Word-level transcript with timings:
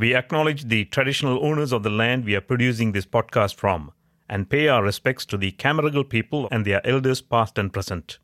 We 0.00 0.14
acknowledge 0.14 0.64
the 0.64 0.86
traditional 0.86 1.44
owners 1.44 1.72
of 1.72 1.82
the 1.82 1.90
land 1.90 2.24
we 2.24 2.34
are 2.34 2.40
producing 2.40 2.92
this 2.92 3.04
podcast 3.04 3.56
from 3.56 3.92
and 4.30 4.48
pay 4.48 4.66
our 4.66 4.82
respects 4.82 5.26
to 5.26 5.36
the 5.36 5.52
Cammeraygal 5.52 6.08
people 6.08 6.48
and 6.50 6.64
their 6.64 6.80
elders 6.86 7.20
past 7.20 7.58
and 7.58 7.70
present. 7.70 8.18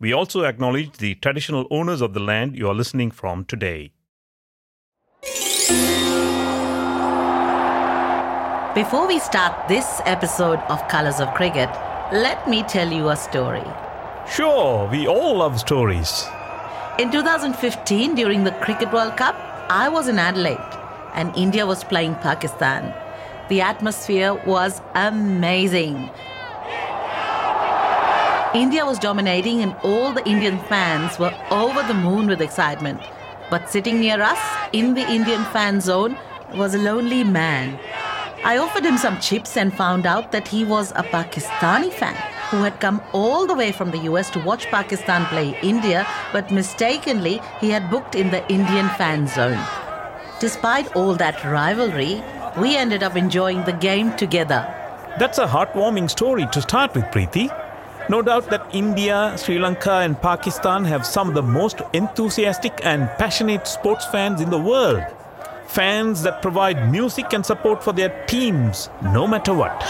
We 0.00 0.14
also 0.14 0.44
acknowledge 0.44 0.96
the 0.96 1.16
traditional 1.16 1.66
owners 1.70 2.00
of 2.00 2.14
the 2.14 2.20
land 2.20 2.56
you 2.56 2.66
are 2.70 2.74
listening 2.74 3.10
from 3.10 3.44
today. 3.44 3.92
Before 8.74 9.06
we 9.06 9.18
start 9.18 9.68
this 9.68 10.00
episode 10.06 10.60
of 10.70 10.88
Colors 10.88 11.20
of 11.20 11.34
Cricket, 11.34 11.68
let 12.10 12.48
me 12.48 12.62
tell 12.62 12.90
you 12.90 13.10
a 13.10 13.16
story. 13.16 13.64
Sure, 14.26 14.88
we 14.88 15.06
all 15.06 15.36
love 15.36 15.60
stories. 15.60 16.24
In 16.98 17.10
2015, 17.10 18.14
during 18.14 18.44
the 18.44 18.52
Cricket 18.52 18.90
World 18.94 19.18
Cup, 19.18 19.36
I 19.68 19.90
was 19.90 20.08
in 20.08 20.18
Adelaide 20.18 20.85
and 21.16 21.34
India 21.36 21.66
was 21.66 21.82
playing 21.82 22.14
Pakistan. 22.16 22.94
The 23.48 23.60
atmosphere 23.60 24.34
was 24.46 24.80
amazing. 24.94 26.10
India 28.54 28.86
was 28.86 28.98
dominating, 28.98 29.60
and 29.60 29.74
all 29.82 30.12
the 30.12 30.26
Indian 30.26 30.58
fans 30.60 31.18
were 31.18 31.34
over 31.50 31.82
the 31.82 31.94
moon 31.94 32.26
with 32.26 32.40
excitement. 32.40 33.00
But 33.50 33.68
sitting 33.70 34.00
near 34.00 34.20
us 34.20 34.38
in 34.72 34.94
the 34.94 35.06
Indian 35.08 35.44
fan 35.46 35.80
zone 35.80 36.16
was 36.54 36.74
a 36.74 36.78
lonely 36.78 37.22
man. 37.24 37.78
I 38.44 38.58
offered 38.58 38.84
him 38.84 38.96
some 38.96 39.20
chips 39.20 39.56
and 39.56 39.74
found 39.74 40.06
out 40.06 40.32
that 40.32 40.48
he 40.48 40.64
was 40.64 40.92
a 40.92 41.02
Pakistani 41.02 41.92
fan 41.92 42.16
who 42.50 42.62
had 42.62 42.80
come 42.80 43.00
all 43.12 43.46
the 43.46 43.54
way 43.54 43.72
from 43.72 43.90
the 43.90 43.98
US 44.10 44.30
to 44.30 44.40
watch 44.40 44.66
Pakistan 44.66 45.26
play 45.26 45.58
India, 45.62 46.06
but 46.32 46.50
mistakenly 46.50 47.40
he 47.60 47.70
had 47.70 47.90
booked 47.90 48.14
in 48.14 48.30
the 48.30 48.48
Indian 48.48 48.88
fan 48.90 49.26
zone. 49.26 49.85
Despite 50.38 50.94
all 50.94 51.14
that 51.14 51.42
rivalry, 51.44 52.22
we 52.60 52.76
ended 52.76 53.02
up 53.02 53.16
enjoying 53.16 53.64
the 53.64 53.72
game 53.72 54.14
together. 54.16 54.70
That's 55.18 55.38
a 55.38 55.46
heartwarming 55.46 56.10
story 56.10 56.46
to 56.52 56.60
start 56.60 56.94
with, 56.94 57.04
Preeti. 57.04 57.48
No 58.10 58.20
doubt 58.20 58.50
that 58.50 58.68
India, 58.70 59.34
Sri 59.38 59.58
Lanka, 59.58 60.00
and 60.04 60.20
Pakistan 60.20 60.84
have 60.84 61.06
some 61.06 61.30
of 61.30 61.34
the 61.34 61.42
most 61.42 61.80
enthusiastic 61.94 62.78
and 62.84 63.08
passionate 63.16 63.66
sports 63.66 64.04
fans 64.04 64.42
in 64.42 64.50
the 64.50 64.58
world. 64.58 65.02
Fans 65.68 66.22
that 66.22 66.42
provide 66.42 66.92
music 66.92 67.32
and 67.32 67.44
support 67.44 67.82
for 67.82 67.94
their 67.94 68.26
teams, 68.26 68.90
no 69.02 69.26
matter 69.26 69.54
what. 69.54 69.82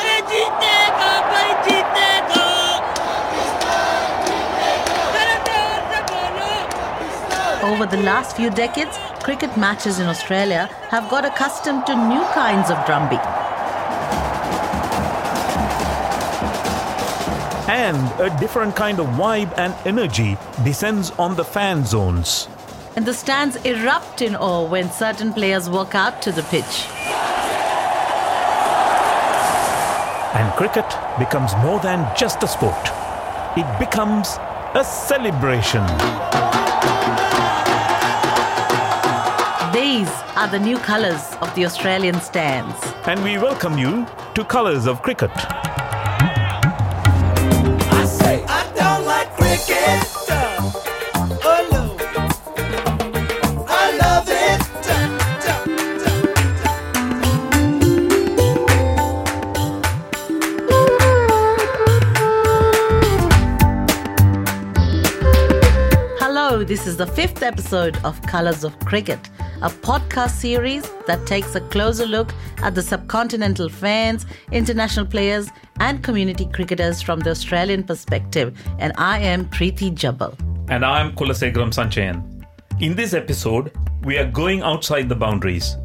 Over 7.65 7.85
the 7.87 8.01
last 8.05 8.37
few 8.37 8.49
decades, 8.51 8.97
cricket 9.27 9.57
matches 9.57 9.99
in 9.99 10.07
Australia 10.07 10.67
have 10.89 11.11
got 11.11 11.25
accustomed 11.25 11.85
to 11.85 11.97
new 11.97 12.23
kinds 12.27 12.71
of 12.71 12.77
drumbeat. 12.87 13.19
And 17.69 17.99
a 18.21 18.31
different 18.39 18.77
kind 18.77 19.01
of 19.01 19.07
vibe 19.19 19.53
and 19.59 19.75
energy 19.85 20.39
descends 20.63 21.11
on 21.19 21.35
the 21.35 21.45
fan 21.45 21.85
zones. 21.85 22.47
And 22.95 23.05
the 23.05 23.13
stands 23.13 23.57
erupt 23.65 24.23
in 24.23 24.37
awe 24.37 24.65
when 24.65 24.93
certain 24.93 25.33
players 25.33 25.69
walk 25.69 25.97
out 25.97 26.23
to 26.23 26.31
the 26.31 26.45
pitch. 26.45 26.87
And 30.39 30.53
cricket 30.55 30.89
becomes 31.19 31.53
more 31.65 31.81
than 31.81 32.07
just 32.17 32.45
a 32.45 32.47
sport, 32.47 32.85
it 33.57 33.67
becomes 33.81 34.39
a 34.77 34.85
celebration. 34.85 35.85
These 39.87 40.11
are 40.35 40.49
the 40.49 40.59
new 40.59 40.79
colours 40.79 41.23
of 41.41 41.55
the 41.55 41.65
Australian 41.65 42.21
stands. 42.21 42.75
And 43.07 43.23
we 43.23 43.39
welcome 43.39 43.79
you 43.79 44.05
to 44.35 44.45
Colours 44.45 44.85
of 44.85 45.01
Cricket. 45.01 45.31
I 47.93 48.05
say 48.05 48.43
I 48.49 48.65
don't 48.75 49.05
like 49.07 49.31
cricket. 49.37 50.03
Oh 51.49 51.69
no, 51.71 51.97
I 53.69 53.97
love 54.03 54.29
it. 54.29 54.61
Hello, 66.19 66.65
this 66.65 66.89
is 66.89 66.97
the 66.97 67.07
fifth 67.07 67.45
episode 67.45 67.97
of 68.03 68.21
Colours 68.23 68.65
of 68.65 68.77
Cricket, 68.81 69.31
a 69.63 69.71
podcast 69.71 70.33
series 70.33 70.89
that 71.07 71.27
takes 71.27 71.55
a 71.55 71.61
closer 71.61 72.05
look 72.05 72.35
at 72.59 72.75
the 72.75 72.81
subcontinental 72.83 73.71
fans, 73.71 74.27
international 74.53 75.07
players, 75.07 75.49
and 75.81 76.05
community 76.05 76.47
cricketers 76.47 77.01
from 77.01 77.21
the 77.21 77.31
Australian 77.31 77.83
perspective. 77.83 78.57
And 78.79 78.93
I 78.99 79.19
am 79.19 79.47
Preeti 79.47 79.95
Jabal. 79.95 80.37
And 80.69 80.85
I'm 80.85 81.15
Kulasegaram 81.17 81.73
Sanchayan. 81.73 82.23
In 82.81 82.95
this 82.95 83.15
episode, 83.15 83.73
we 84.05 84.19
are 84.19 84.31
going 84.31 84.61
outside 84.61 85.09
the 85.09 85.17
boundaries. 85.17 85.77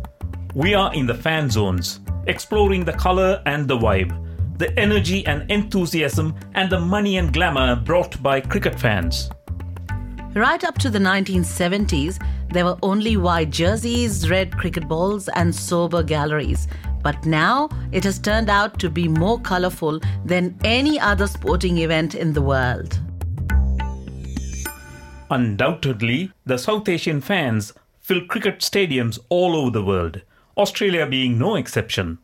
We 0.53 0.73
are 0.73 0.93
in 0.93 1.07
the 1.07 1.15
fan 1.15 1.49
zones, 1.49 2.01
exploring 2.27 2.83
the 2.83 2.93
color 2.93 3.41
and 3.45 3.69
the 3.69 3.77
vibe, 3.77 4.11
the 4.57 4.77
energy 4.77 5.25
and 5.25 5.49
enthusiasm, 5.49 6.35
and 6.55 6.69
the 6.69 6.79
money 6.79 7.17
and 7.17 7.31
glamour 7.31 7.77
brought 7.77 8.21
by 8.21 8.41
cricket 8.41 8.77
fans. 8.77 9.29
Right 10.33 10.63
up 10.63 10.77
to 10.77 10.89
the 10.89 10.97
1970s, 10.97 12.17
there 12.53 12.63
were 12.63 12.77
only 12.81 13.17
white 13.17 13.49
jerseys, 13.49 14.29
red 14.29 14.57
cricket 14.57 14.87
balls, 14.87 15.27
and 15.27 15.53
sober 15.53 16.03
galleries. 16.03 16.69
But 17.03 17.25
now 17.25 17.67
it 17.91 18.05
has 18.05 18.17
turned 18.17 18.49
out 18.49 18.79
to 18.79 18.89
be 18.89 19.09
more 19.09 19.41
colourful 19.41 19.99
than 20.23 20.57
any 20.63 20.97
other 20.97 21.27
sporting 21.27 21.79
event 21.79 22.15
in 22.15 22.31
the 22.31 22.41
world. 22.41 22.97
Undoubtedly, 25.29 26.31
the 26.45 26.57
South 26.57 26.87
Asian 26.87 27.19
fans 27.19 27.73
fill 27.99 28.25
cricket 28.25 28.59
stadiums 28.59 29.19
all 29.27 29.53
over 29.53 29.71
the 29.71 29.83
world, 29.83 30.21
Australia 30.55 31.05
being 31.05 31.37
no 31.37 31.55
exception. 31.55 32.19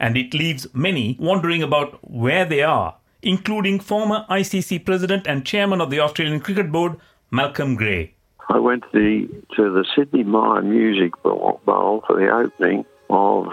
And 0.00 0.16
it 0.16 0.34
leaves 0.34 0.66
many 0.74 1.16
wondering 1.20 1.62
about 1.62 2.00
where 2.10 2.44
they 2.44 2.62
are, 2.62 2.96
including 3.22 3.78
former 3.78 4.26
ICC 4.28 4.84
President 4.84 5.28
and 5.28 5.46
Chairman 5.46 5.80
of 5.80 5.90
the 5.90 6.00
Australian 6.00 6.40
Cricket 6.40 6.72
Board, 6.72 6.96
Malcolm 7.30 7.74
Gray. 7.74 8.14
I 8.48 8.58
went 8.58 8.84
to 8.84 8.88
the 8.92 9.56
to 9.56 9.72
the 9.72 9.84
Sidney 9.94 10.22
Myer 10.22 10.62
Music 10.62 11.20
Bowl 11.22 11.60
Bowl 11.64 12.04
for 12.06 12.16
the 12.16 12.28
opening 12.28 12.84
of 13.10 13.48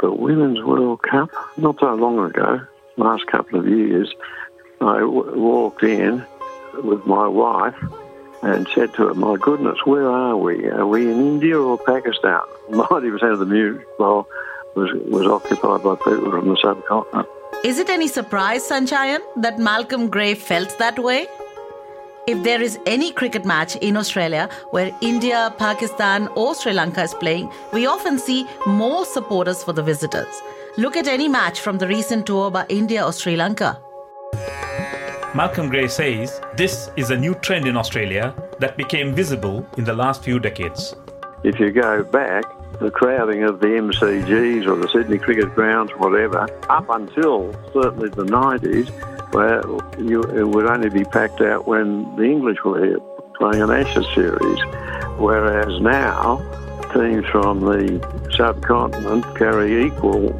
the 0.00 0.10
Women's 0.10 0.62
World 0.64 1.02
Cup 1.02 1.30
not 1.56 1.78
so 1.78 1.94
long 1.94 2.18
ago, 2.18 2.60
last 2.96 3.26
couple 3.28 3.60
of 3.60 3.68
years. 3.68 4.12
I 4.80 4.98
w- 4.98 5.40
walked 5.40 5.84
in 5.84 6.24
with 6.82 7.06
my 7.06 7.28
wife 7.28 7.76
and 8.42 8.66
said 8.74 8.92
to 8.94 9.06
her, 9.08 9.14
"My 9.14 9.36
goodness, 9.36 9.78
where 9.84 10.08
are 10.10 10.36
we? 10.36 10.66
Are 10.66 10.86
we 10.86 11.02
in 11.12 11.20
India 11.20 11.56
or 11.58 11.78
Pakistan?" 11.78 12.40
Ninety 12.70 13.10
percent 13.10 13.32
of 13.32 13.38
the 13.38 13.46
music 13.46 13.86
bowl 13.98 14.26
was 14.74 14.90
was 15.06 15.26
occupied 15.26 15.84
by 15.84 15.94
people 15.94 16.30
from 16.32 16.48
the 16.48 16.56
subcontinent. 16.60 17.28
Is 17.64 17.78
it 17.78 17.88
any 17.88 18.08
surprise, 18.08 18.68
Sanchayan, 18.68 19.20
that 19.36 19.60
Malcolm 19.60 20.08
Gray 20.08 20.34
felt 20.34 20.76
that 20.78 20.98
way? 20.98 21.28
If 22.24 22.44
there 22.44 22.62
is 22.62 22.78
any 22.86 23.10
cricket 23.10 23.44
match 23.44 23.74
in 23.74 23.96
Australia 23.96 24.48
where 24.70 24.96
India, 25.00 25.52
Pakistan, 25.58 26.28
or 26.36 26.54
Sri 26.54 26.72
Lanka 26.72 27.02
is 27.02 27.14
playing, 27.14 27.50
we 27.72 27.86
often 27.86 28.16
see 28.16 28.46
more 28.64 29.04
supporters 29.04 29.64
for 29.64 29.72
the 29.72 29.82
visitors. 29.82 30.40
Look 30.76 30.96
at 30.96 31.08
any 31.08 31.26
match 31.26 31.58
from 31.58 31.78
the 31.78 31.88
recent 31.88 32.24
tour 32.24 32.48
by 32.48 32.64
India 32.68 33.04
or 33.04 33.12
Sri 33.12 33.34
Lanka. 33.34 33.80
Malcolm 35.34 35.68
Gray 35.68 35.88
says 35.88 36.40
this 36.56 36.90
is 36.96 37.10
a 37.10 37.16
new 37.16 37.34
trend 37.34 37.66
in 37.66 37.76
Australia 37.76 38.32
that 38.60 38.76
became 38.76 39.12
visible 39.12 39.66
in 39.76 39.82
the 39.82 39.94
last 39.94 40.22
few 40.22 40.38
decades. 40.38 40.94
if 41.42 41.58
you 41.58 41.72
go 41.72 42.04
back, 42.04 42.44
the 42.78 42.90
crowding 42.90 43.42
of 43.42 43.58
the 43.58 43.66
MCGs 43.66 44.66
or 44.66 44.76
the 44.76 44.88
Sydney 44.88 45.18
Cricket 45.18 45.54
Grounds, 45.56 45.90
whatever, 45.96 46.46
up 46.68 46.88
until 46.88 47.52
certainly 47.72 48.10
the 48.10 48.24
90s, 48.24 48.90
where 49.32 49.62
you, 49.98 50.22
it 50.22 50.46
would 50.48 50.66
only 50.66 50.90
be 50.90 51.04
packed 51.04 51.40
out 51.40 51.66
when 51.66 52.14
the 52.16 52.24
English 52.24 52.58
were 52.64 52.84
here 52.84 53.00
playing 53.36 53.62
an 53.62 53.70
Ashes 53.70 54.06
series. 54.14 54.58
Whereas 55.18 55.80
now, 55.80 56.38
teams 56.94 57.26
from 57.26 57.60
the 57.60 58.00
subcontinent 58.36 59.24
carry 59.36 59.86
equal 59.86 60.32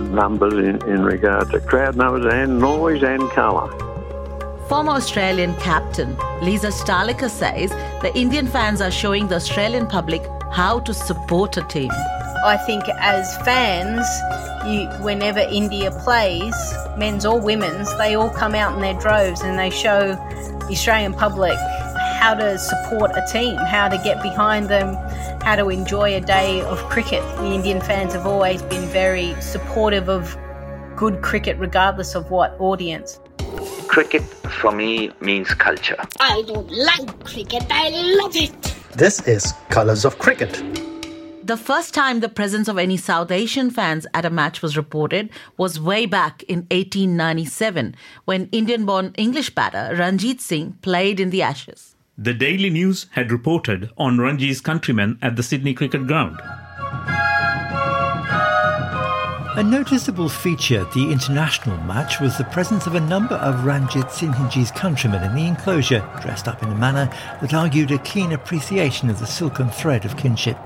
numbers 0.00 0.54
in, 0.54 0.76
in 0.88 1.02
regard 1.04 1.50
to 1.50 1.60
crowd 1.60 1.96
numbers 1.96 2.26
and 2.32 2.58
noise 2.58 3.02
and 3.02 3.30
colour. 3.30 3.70
Former 4.68 4.92
Australian 4.92 5.54
captain 5.56 6.16
Lisa 6.42 6.68
Sthalekar 6.68 7.30
says 7.30 7.70
the 8.02 8.12
Indian 8.14 8.46
fans 8.46 8.80
are 8.80 8.90
showing 8.90 9.26
the 9.28 9.36
Australian 9.36 9.86
public 9.86 10.22
how 10.52 10.80
to 10.80 10.94
support 10.94 11.56
a 11.56 11.62
team. 11.62 11.90
I 12.42 12.56
think 12.56 12.84
as 12.88 13.36
fans, 13.38 14.06
you, 14.66 14.88
whenever 15.04 15.40
India 15.40 15.90
plays, 15.90 16.54
men's 16.96 17.26
or 17.26 17.38
women's, 17.38 17.94
they 17.98 18.14
all 18.14 18.30
come 18.30 18.54
out 18.54 18.74
in 18.74 18.80
their 18.80 18.98
droves 18.98 19.42
and 19.42 19.58
they 19.58 19.68
show 19.68 20.14
the 20.14 20.68
Australian 20.70 21.12
public 21.12 21.58
how 22.18 22.32
to 22.34 22.58
support 22.58 23.10
a 23.14 23.26
team, 23.30 23.56
how 23.56 23.88
to 23.88 23.98
get 23.98 24.22
behind 24.22 24.68
them, 24.68 24.94
how 25.42 25.56
to 25.56 25.68
enjoy 25.68 26.14
a 26.14 26.20
day 26.20 26.62
of 26.62 26.78
cricket. 26.88 27.22
The 27.36 27.52
Indian 27.52 27.80
fans 27.80 28.14
have 28.14 28.26
always 28.26 28.62
been 28.62 28.88
very 28.88 29.38
supportive 29.42 30.08
of 30.08 30.34
good 30.96 31.20
cricket, 31.20 31.58
regardless 31.58 32.14
of 32.14 32.30
what 32.30 32.58
audience. 32.58 33.20
Cricket 33.86 34.22
for 34.22 34.72
me 34.72 35.10
means 35.20 35.52
culture. 35.52 35.96
I 36.20 36.42
don't 36.46 36.70
like 36.70 37.24
cricket, 37.24 37.64
I 37.70 37.90
love 38.16 38.34
it. 38.34 38.52
This 38.92 39.26
is 39.28 39.52
Colours 39.68 40.06
of 40.06 40.18
Cricket. 40.18 40.89
The 41.42 41.56
first 41.56 41.94
time 41.94 42.20
the 42.20 42.28
presence 42.28 42.68
of 42.68 42.76
any 42.76 42.98
South 42.98 43.30
Asian 43.30 43.70
fans 43.70 44.06
at 44.12 44.26
a 44.26 44.30
match 44.30 44.60
was 44.60 44.76
reported 44.76 45.30
was 45.56 45.80
way 45.80 46.04
back 46.04 46.42
in 46.44 46.66
1897 46.70 47.94
when 48.26 48.50
Indian 48.52 48.84
born 48.84 49.14
English 49.16 49.54
batter 49.54 49.96
Ranjit 49.96 50.42
Singh 50.42 50.74
played 50.82 51.18
in 51.18 51.30
the 51.30 51.40
Ashes. 51.40 51.96
The 52.18 52.34
Daily 52.34 52.68
News 52.68 53.06
had 53.12 53.32
reported 53.32 53.90
on 53.96 54.18
Ranji's 54.18 54.60
countrymen 54.60 55.18
at 55.22 55.36
the 55.36 55.42
Sydney 55.42 55.72
Cricket 55.72 56.06
Ground. 56.06 56.38
A 59.60 59.62
noticeable 59.62 60.30
feature 60.30 60.80
at 60.80 60.92
the 60.92 61.12
international 61.12 61.76
match 61.84 62.18
was 62.18 62.38
the 62.38 62.44
presence 62.44 62.86
of 62.86 62.94
a 62.94 63.00
number 63.00 63.34
of 63.34 63.56
Ranjitsinhji's 63.56 64.70
countrymen 64.70 65.22
in 65.22 65.34
the 65.34 65.46
enclosure, 65.46 66.00
dressed 66.22 66.48
up 66.48 66.62
in 66.62 66.70
a 66.70 66.74
manner 66.74 67.10
that 67.42 67.52
argued 67.52 67.90
a 67.90 67.98
keen 67.98 68.32
appreciation 68.32 69.10
of 69.10 69.18
the 69.20 69.26
silken 69.26 69.68
thread 69.68 70.06
of 70.06 70.16
kinship. 70.16 70.56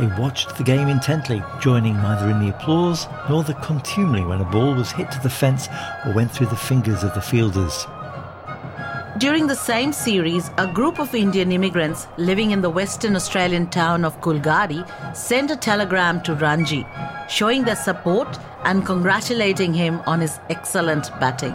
They 0.00 0.08
watched 0.18 0.56
the 0.56 0.64
game 0.64 0.88
intently, 0.88 1.44
joining 1.60 1.94
neither 1.94 2.28
in 2.28 2.40
the 2.40 2.52
applause 2.52 3.06
nor 3.28 3.44
the 3.44 3.54
contumely 3.54 4.24
when 4.24 4.40
a 4.40 4.50
ball 4.50 4.74
was 4.74 4.90
hit 4.90 5.12
to 5.12 5.20
the 5.20 5.30
fence 5.30 5.68
or 6.04 6.12
went 6.12 6.32
through 6.32 6.48
the 6.48 6.56
fingers 6.56 7.04
of 7.04 7.14
the 7.14 7.22
fielders. 7.22 7.86
During 9.18 9.46
the 9.46 9.54
same 9.54 9.92
series, 9.92 10.50
a 10.58 10.66
group 10.66 10.98
of 10.98 11.14
Indian 11.14 11.52
immigrants 11.52 12.08
living 12.16 12.50
in 12.50 12.60
the 12.60 12.68
Western 12.68 13.14
Australian 13.14 13.68
town 13.68 14.04
of 14.04 14.20
Coolgardie 14.20 14.84
sent 15.14 15.52
a 15.52 15.56
telegram 15.56 16.20
to 16.22 16.34
Ranji, 16.34 16.84
showing 17.28 17.62
their 17.62 17.76
support 17.76 18.26
and 18.64 18.84
congratulating 18.84 19.72
him 19.72 20.02
on 20.08 20.20
his 20.20 20.40
excellent 20.50 21.12
batting. 21.20 21.54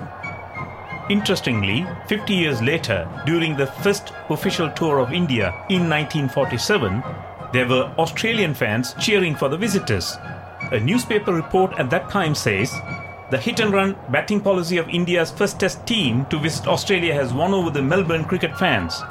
Interestingly, 1.10 1.86
50 2.08 2.34
years 2.34 2.62
later, 2.62 3.06
during 3.26 3.58
the 3.58 3.68
first 3.68 4.14
official 4.30 4.72
tour 4.72 5.00
of 5.00 5.12
India 5.12 5.50
in 5.68 5.90
1947, 5.90 7.04
there 7.52 7.68
were 7.68 7.92
Australian 7.98 8.54
fans 8.54 8.96
cheering 9.02 9.36
for 9.36 9.50
the 9.50 9.58
visitors. 9.58 10.18
A 10.72 10.80
newspaper 10.80 11.34
report 11.34 11.78
at 11.78 11.90
that 11.90 12.10
time 12.10 12.36
says 12.36 12.74
the 13.30 13.38
hit 13.38 13.60
and 13.60 13.72
run 13.72 13.96
batting 14.10 14.42
policy 14.42 14.78
of 14.78 14.90
India's 14.90 15.30
first 15.30 15.60
test 15.60 15.86
team 15.86 16.26
to 16.26 16.40
visit 16.40 16.68
Australia 16.68 17.14
has 17.14 17.32
won 17.34 17.54
over 17.54 17.70
the 17.70 17.82
Melbourne 17.82 18.26
cricket 18.26 18.58
fans. 18.58 19.02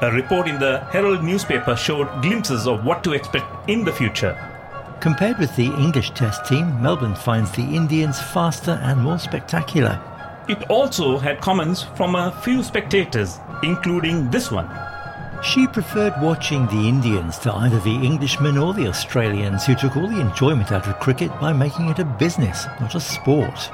A 0.00 0.10
report 0.12 0.48
in 0.48 0.58
the 0.58 0.80
Herald 0.92 1.22
newspaper 1.22 1.76
showed 1.76 2.22
glimpses 2.22 2.66
of 2.66 2.84
what 2.84 3.04
to 3.04 3.12
expect 3.12 3.68
in 3.68 3.84
the 3.84 3.92
future. 3.92 4.36
Compared 5.00 5.38
with 5.38 5.54
the 5.54 5.66
English 5.66 6.10
Test 6.10 6.44
team, 6.46 6.82
Melbourne 6.82 7.14
finds 7.14 7.52
the 7.52 7.62
Indians 7.62 8.20
faster 8.20 8.80
and 8.82 9.00
more 9.00 9.18
spectacular. 9.18 10.00
It 10.48 10.68
also 10.70 11.18
had 11.18 11.40
comments 11.40 11.84
from 11.94 12.16
a 12.16 12.32
few 12.42 12.62
spectators, 12.64 13.38
including 13.62 14.30
this 14.30 14.50
one. 14.50 14.68
She 15.42 15.68
preferred 15.68 16.14
watching 16.20 16.66
the 16.66 16.88
Indians 16.88 17.38
to 17.38 17.52
either 17.52 17.78
the 17.80 17.94
Englishmen 18.06 18.58
or 18.58 18.74
the 18.74 18.88
Australians 18.88 19.64
who 19.64 19.76
took 19.76 19.96
all 19.96 20.08
the 20.08 20.20
enjoyment 20.20 20.72
out 20.72 20.88
of 20.88 20.98
cricket 20.98 21.30
by 21.40 21.52
making 21.52 21.88
it 21.88 22.00
a 22.00 22.04
business, 22.04 22.66
not 22.80 22.94
a 22.96 23.00
sport. 23.00 23.70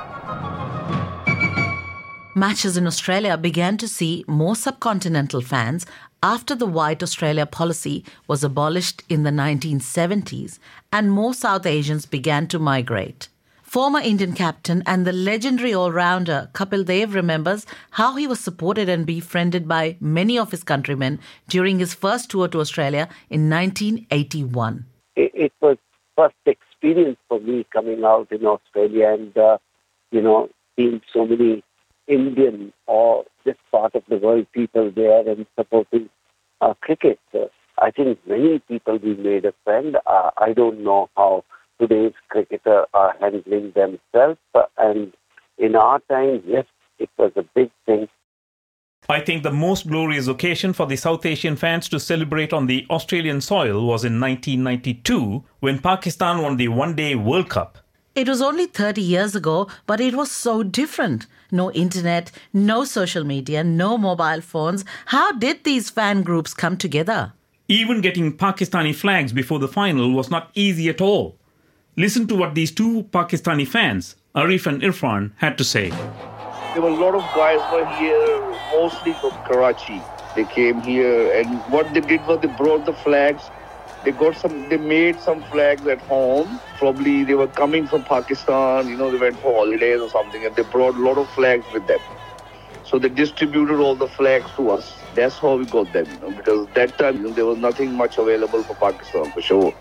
Matches 2.36 2.76
in 2.76 2.86
Australia 2.86 3.38
began 3.38 3.78
to 3.78 3.88
see 3.88 4.24
more 4.26 4.54
subcontinental 4.54 5.42
fans 5.42 5.86
after 6.22 6.54
the 6.54 6.66
White 6.66 7.02
Australia 7.02 7.46
policy 7.46 8.04
was 8.26 8.44
abolished 8.44 9.02
in 9.08 9.22
the 9.22 9.30
1970s 9.30 10.58
and 10.92 11.10
more 11.10 11.32
South 11.32 11.64
Asians 11.64 12.06
began 12.06 12.46
to 12.48 12.58
migrate. 12.58 13.28
Former 13.74 13.98
Indian 13.98 14.34
captain 14.34 14.84
and 14.86 15.04
the 15.04 15.12
legendary 15.12 15.74
all 15.74 15.90
rounder 15.90 16.48
Kapil 16.54 16.84
Dev 16.84 17.12
remembers 17.12 17.66
how 17.90 18.14
he 18.14 18.24
was 18.24 18.38
supported 18.38 18.88
and 18.88 19.04
befriended 19.04 19.66
by 19.66 19.96
many 19.98 20.38
of 20.38 20.52
his 20.52 20.62
countrymen 20.62 21.18
during 21.48 21.80
his 21.80 21.92
first 21.92 22.30
tour 22.30 22.46
to 22.46 22.60
Australia 22.60 23.08
in 23.30 23.50
1981. 23.50 24.86
It, 25.16 25.32
it 25.34 25.52
was 25.60 25.76
first 26.16 26.36
experience 26.46 27.18
for 27.28 27.40
me 27.40 27.66
coming 27.72 28.04
out 28.04 28.30
in 28.30 28.46
Australia 28.46 29.08
and, 29.08 29.36
uh, 29.36 29.58
you 30.12 30.22
know, 30.22 30.50
seeing 30.76 31.00
so 31.12 31.26
many 31.26 31.64
Indian 32.06 32.72
or 32.86 33.24
this 33.44 33.56
part 33.72 33.96
of 33.96 34.04
the 34.08 34.18
world 34.18 34.46
people 34.52 34.92
there 34.94 35.28
and 35.28 35.46
supporting 35.58 36.08
uh, 36.60 36.74
cricket. 36.80 37.18
Uh, 37.34 37.46
I 37.82 37.90
think 37.90 38.20
many 38.24 38.60
people 38.60 38.98
we 38.98 39.14
made 39.14 39.44
a 39.44 39.54
friend. 39.64 39.96
Uh, 40.06 40.30
I 40.38 40.52
don't 40.52 40.84
know 40.84 41.10
how 41.16 41.42
today's 41.80 42.12
cricketer 42.28 42.86
are 42.94 43.14
handling 43.20 43.72
themselves, 43.74 44.38
and 44.78 45.12
in 45.58 45.76
our 45.76 46.00
time, 46.10 46.42
yes, 46.46 46.66
it 46.98 47.10
was 47.18 47.32
a 47.36 47.44
big 47.54 47.70
thing. 47.86 48.08
I 49.08 49.20
think 49.20 49.42
the 49.42 49.52
most 49.52 49.86
glorious 49.86 50.28
occasion 50.28 50.72
for 50.72 50.86
the 50.86 50.96
South 50.96 51.26
Asian 51.26 51.56
fans 51.56 51.90
to 51.90 52.00
celebrate 52.00 52.54
on 52.54 52.66
the 52.66 52.86
Australian 52.88 53.42
soil 53.42 53.86
was 53.86 54.02
in 54.02 54.18
1992 54.18 55.44
when 55.60 55.78
Pakistan 55.78 56.40
won 56.40 56.56
the 56.56 56.68
One 56.68 56.96
Day 56.96 57.14
World 57.14 57.50
Cup. 57.50 57.78
It 58.14 58.28
was 58.28 58.40
only 58.40 58.66
30 58.66 59.02
years 59.02 59.34
ago, 59.34 59.68
but 59.86 60.00
it 60.00 60.14
was 60.14 60.30
so 60.30 60.62
different. 60.62 61.26
No 61.50 61.70
internet, 61.72 62.30
no 62.52 62.84
social 62.84 63.24
media, 63.24 63.62
no 63.62 63.98
mobile 63.98 64.40
phones. 64.40 64.84
How 65.06 65.32
did 65.32 65.64
these 65.64 65.90
fan 65.90 66.22
groups 66.22 66.54
come 66.54 66.76
together? 66.76 67.34
Even 67.68 68.00
getting 68.00 68.36
Pakistani 68.36 68.94
flags 68.94 69.32
before 69.32 69.58
the 69.58 69.68
final 69.68 70.12
was 70.12 70.30
not 70.30 70.50
easy 70.54 70.88
at 70.88 71.00
all. 71.00 71.36
Listen 71.96 72.26
to 72.26 72.34
what 72.34 72.56
these 72.56 72.72
two 72.72 73.04
Pakistani 73.12 73.64
fans, 73.64 74.16
Arif 74.34 74.66
and 74.66 74.82
Irfan, 74.82 75.30
had 75.36 75.56
to 75.58 75.62
say. 75.62 75.90
There 75.90 76.82
were 76.82 76.88
a 76.88 76.96
lot 76.96 77.14
of 77.14 77.22
guys 77.36 77.60
were 77.72 77.86
here, 77.94 78.40
mostly 78.72 79.12
from 79.12 79.30
Karachi. 79.44 80.02
They 80.34 80.42
came 80.42 80.80
here, 80.80 81.32
and 81.32 81.46
what 81.70 81.94
they 81.94 82.00
did 82.00 82.26
was 82.26 82.40
they 82.40 82.48
brought 82.48 82.84
the 82.84 82.94
flags. 82.94 83.44
They 84.04 84.10
got 84.10 84.36
some 84.36 84.68
they 84.68 84.76
made 84.76 85.20
some 85.20 85.44
flags 85.44 85.86
at 85.86 86.00
home. 86.00 86.58
Probably 86.78 87.22
they 87.22 87.36
were 87.36 87.46
coming 87.46 87.86
from 87.86 88.02
pakistan 88.02 88.88
you 88.88 88.96
know 88.96 89.12
they 89.12 89.18
went 89.18 89.38
for 89.38 89.54
holidays 89.54 90.00
or 90.00 90.10
something 90.10 90.44
and 90.44 90.54
they 90.56 90.64
brought 90.64 90.96
a 90.96 90.98
lot 90.98 91.16
of 91.16 91.30
flags 91.30 91.64
with 91.72 91.86
them. 91.86 92.00
So 92.82 92.98
they 92.98 93.08
distributed 93.08 93.78
all 93.78 93.94
the 93.94 94.08
flags 94.08 94.50
to 94.56 94.70
us. 94.70 94.92
That's 95.14 95.38
how 95.38 95.56
we 95.56 95.64
got 95.64 95.92
them 95.92 96.06
you 96.10 96.18
know, 96.18 96.36
because 96.36 96.66
that 96.74 96.98
time 96.98 97.18
you 97.18 97.28
know, 97.28 97.30
there 97.30 97.46
was 97.46 97.58
nothing 97.58 97.94
much 97.94 98.18
available 98.18 98.64
for 98.64 98.74
pakistan 98.74 99.30
for 99.30 99.40
sure 99.40 99.72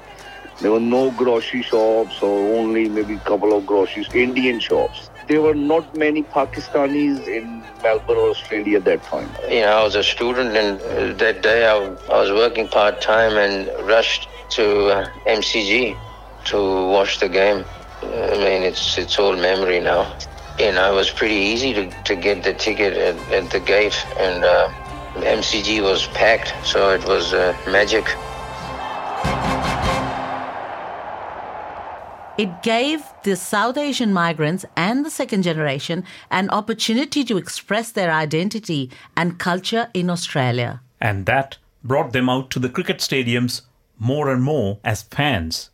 there 0.63 0.71
were 0.71 0.85
no 0.97 1.11
grocery 1.11 1.61
shops 1.61 2.21
or 2.21 2.35
only 2.59 2.89
maybe 2.89 3.15
a 3.15 3.25
couple 3.31 3.55
of 3.57 3.65
groceries 3.65 4.09
indian 4.27 4.59
shops 4.59 5.09
there 5.27 5.41
were 5.41 5.55
not 5.55 5.95
many 5.95 6.23
Pakistanis 6.23 7.27
in 7.27 7.63
Melbourne 7.81 8.17
Australia 8.17 8.77
at 8.77 8.85
that 8.85 9.03
time. 9.03 9.29
You 9.49 9.61
know, 9.61 9.79
I 9.79 9.83
was 9.83 9.95
a 9.95 10.03
student, 10.03 10.55
and 10.55 10.81
uh, 10.81 11.17
that 11.17 11.41
day 11.41 11.65
I, 11.65 11.75
I 12.11 12.19
was 12.21 12.31
working 12.31 12.67
part 12.67 13.01
time 13.01 13.37
and 13.37 13.69
rushed 13.87 14.27
to 14.51 14.87
uh, 14.87 15.09
MCG 15.25 15.97
to 16.45 16.57
watch 16.57 17.19
the 17.19 17.29
game. 17.29 17.63
I 18.01 18.35
mean, 18.37 18.63
it's 18.63 18.97
it's 18.97 19.17
all 19.17 19.35
memory 19.35 19.79
now. 19.79 20.13
You 20.59 20.71
know, 20.73 20.91
it 20.91 20.95
was 20.95 21.09
pretty 21.09 21.35
easy 21.35 21.73
to, 21.73 22.03
to 22.03 22.15
get 22.15 22.43
the 22.43 22.53
ticket 22.53 22.93
at, 22.93 23.15
at 23.31 23.49
the 23.49 23.59
gate, 23.59 23.97
and 24.19 24.43
uh, 24.43 24.69
MCG 25.15 25.81
was 25.81 26.07
packed, 26.07 26.53
so 26.65 26.89
it 26.89 27.05
was 27.07 27.33
uh, 27.33 27.55
magic. 27.67 28.05
It 32.43 32.61
gave 32.61 33.05
the 33.23 33.37
South 33.37 33.77
Asian 33.77 34.11
migrants 34.11 34.65
and 34.75 35.05
the 35.05 35.09
second 35.09 35.43
generation 35.43 36.03
an 36.29 36.49
opportunity 36.49 37.23
to 37.23 37.37
express 37.37 37.93
their 37.93 38.11
identity 38.11 38.91
and 39.15 39.39
culture 39.39 39.87
in 39.93 40.09
Australia. 40.09 40.81
And 40.99 41.25
that 41.25 41.57
brought 41.85 42.11
them 42.11 42.27
out 42.27 42.49
to 42.49 42.59
the 42.59 42.67
cricket 42.67 42.97
stadiums 42.97 43.61
more 43.97 44.29
and 44.29 44.43
more 44.43 44.79
as 44.83 45.03
fans. 45.03 45.69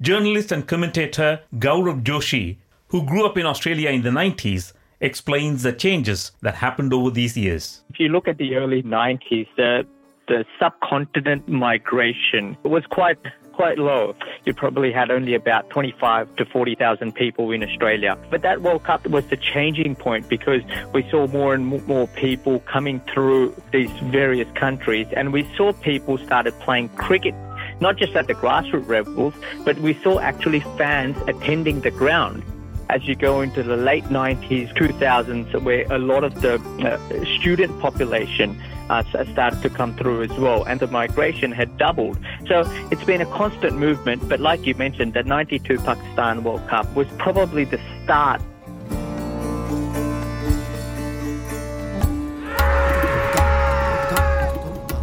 Journalist 0.00 0.50
and 0.50 0.66
commentator 0.66 1.40
Gaurav 1.56 2.02
Joshi, 2.02 2.56
who 2.88 3.04
grew 3.04 3.26
up 3.26 3.36
in 3.36 3.44
Australia 3.44 3.90
in 3.90 4.00
the 4.00 4.08
90s, 4.08 4.72
explains 5.02 5.62
the 5.62 5.74
changes 5.74 6.32
that 6.40 6.54
happened 6.54 6.94
over 6.94 7.10
these 7.10 7.36
years. 7.36 7.82
If 7.90 8.00
you 8.00 8.08
look 8.08 8.28
at 8.28 8.38
the 8.38 8.54
early 8.54 8.82
90s, 8.82 9.46
the, 9.58 9.86
the 10.28 10.46
subcontinent 10.58 11.46
migration 11.50 12.56
was 12.64 12.84
quite 12.88 13.18
quite 13.54 13.78
low. 13.78 14.14
You 14.44 14.54
probably 14.54 14.92
had 14.92 15.10
only 15.10 15.34
about 15.34 15.70
25 15.70 16.36
to 16.36 16.44
40,000 16.44 17.14
people 17.14 17.50
in 17.52 17.62
Australia. 17.62 18.18
But 18.30 18.42
that 18.42 18.62
World 18.62 18.84
Cup 18.84 19.06
was 19.06 19.26
the 19.26 19.36
changing 19.36 19.96
point 19.96 20.28
because 20.28 20.62
we 20.92 21.08
saw 21.10 21.26
more 21.28 21.54
and 21.54 21.66
more 21.86 22.06
people 22.08 22.60
coming 22.60 23.00
through 23.12 23.54
these 23.72 23.90
various 24.04 24.50
countries 24.54 25.06
and 25.16 25.32
we 25.32 25.48
saw 25.56 25.72
people 25.72 26.18
started 26.18 26.58
playing 26.60 26.88
cricket 26.90 27.34
not 27.80 27.96
just 27.96 28.14
at 28.14 28.28
the 28.28 28.34
grassroots 28.34 28.88
levels, 28.88 29.34
but 29.64 29.76
we 29.78 29.94
saw 30.02 30.20
actually 30.20 30.60
fans 30.78 31.16
attending 31.26 31.80
the 31.80 31.90
ground 31.90 32.42
as 32.88 33.06
you 33.08 33.14
go 33.14 33.40
into 33.40 33.62
the 33.62 33.76
late 33.76 34.04
90s, 34.04 34.72
2000s, 34.74 35.60
where 35.62 35.90
a 35.92 35.98
lot 35.98 36.22
of 36.22 36.40
the 36.42 36.54
uh, 36.54 37.24
student 37.38 37.78
population 37.80 38.60
uh, 38.90 39.02
started 39.32 39.62
to 39.62 39.70
come 39.70 39.94
through 39.96 40.22
as 40.22 40.32
well, 40.32 40.64
and 40.64 40.80
the 40.80 40.86
migration 40.86 41.52
had 41.52 41.76
doubled. 41.78 42.18
So 42.46 42.64
it's 42.90 43.04
been 43.04 43.20
a 43.20 43.26
constant 43.26 43.78
movement, 43.78 44.28
but 44.28 44.40
like 44.40 44.66
you 44.66 44.74
mentioned, 44.74 45.14
the 45.14 45.22
92 45.22 45.78
Pakistan 45.78 46.44
World 46.44 46.66
Cup 46.68 46.92
was 46.94 47.08
probably 47.18 47.64
the 47.64 47.80
start. 48.02 48.40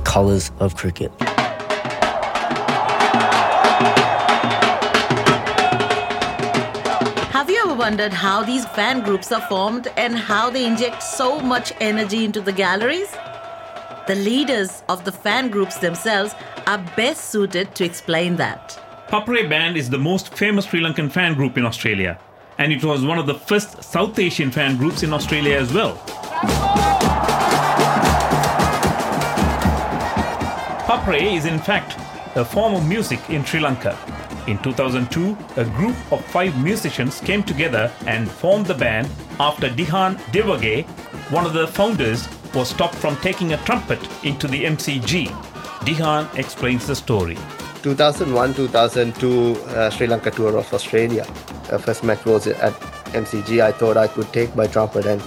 Colours 0.03 0.51
of 0.59 0.75
cricket. 0.75 1.11
Have 7.31 7.49
you 7.49 7.61
ever 7.65 7.73
wondered 7.73 8.11
how 8.11 8.43
these 8.43 8.65
fan 8.65 9.01
groups 9.01 9.31
are 9.31 9.41
formed 9.41 9.87
and 9.95 10.17
how 10.17 10.49
they 10.49 10.65
inject 10.65 11.01
so 11.01 11.39
much 11.39 11.71
energy 11.79 12.25
into 12.25 12.41
the 12.41 12.51
galleries? 12.51 13.15
The 14.07 14.15
leaders 14.15 14.81
of 14.89 15.05
the 15.05 15.11
fan 15.11 15.49
groups 15.49 15.77
themselves 15.77 16.33
are 16.65 16.79
best 16.97 17.29
suited 17.29 17.75
to 17.75 17.85
explain 17.85 18.35
that. 18.37 18.79
Papare 19.07 19.47
Band 19.47 19.77
is 19.77 19.91
the 19.91 19.97
most 19.99 20.33
famous 20.33 20.65
Sri 20.65 20.81
Lankan 20.81 21.11
fan 21.11 21.35
group 21.35 21.55
in 21.55 21.65
Australia, 21.65 22.19
and 22.57 22.73
it 22.73 22.83
was 22.83 23.05
one 23.05 23.19
of 23.19 23.27
the 23.27 23.35
first 23.35 23.83
South 23.83 24.17
Asian 24.17 24.49
fan 24.49 24.75
groups 24.77 25.03
in 25.03 25.13
Australia 25.13 25.55
as 25.55 25.71
well. 25.71 25.97
Papare 30.87 31.35
is 31.37 31.45
in 31.45 31.59
fact 31.59 31.99
a 32.35 32.43
form 32.43 32.73
of 32.73 32.87
music 32.87 33.19
in 33.29 33.45
Sri 33.45 33.59
Lanka. 33.59 33.95
In 34.47 34.57
2002, 34.63 35.37
a 35.57 35.65
group 35.65 35.95
of 36.11 36.25
five 36.25 36.59
musicians 36.63 37.21
came 37.21 37.43
together 37.43 37.91
and 38.07 38.27
formed 38.27 38.65
the 38.65 38.73
band 38.73 39.07
after 39.39 39.69
Dihan 39.69 40.19
Devage, 40.31 40.87
one 41.29 41.45
of 41.45 41.53
the 41.53 41.67
founders, 41.67 42.27
was 42.53 42.69
stopped 42.69 42.95
from 42.95 43.15
taking 43.17 43.53
a 43.53 43.57
trumpet 43.57 43.99
into 44.23 44.47
the 44.47 44.65
MCG. 44.65 45.27
Dihan 45.85 46.27
explains 46.37 46.85
the 46.87 46.95
story. 46.95 47.35
2001-2002 47.81 49.55
uh, 49.55 49.89
Sri 49.89 50.07
Lanka 50.07 50.31
tour 50.31 50.57
of 50.57 50.71
Australia. 50.73 51.23
First 51.79 52.03
match 52.03 52.25
was 52.25 52.47
at 52.47 52.73
MCG. 53.13 53.61
I 53.61 53.71
thought 53.71 53.97
I 53.97 54.07
could 54.07 54.31
take 54.33 54.55
my 54.55 54.67
trumpet 54.67 55.05
and 55.05 55.21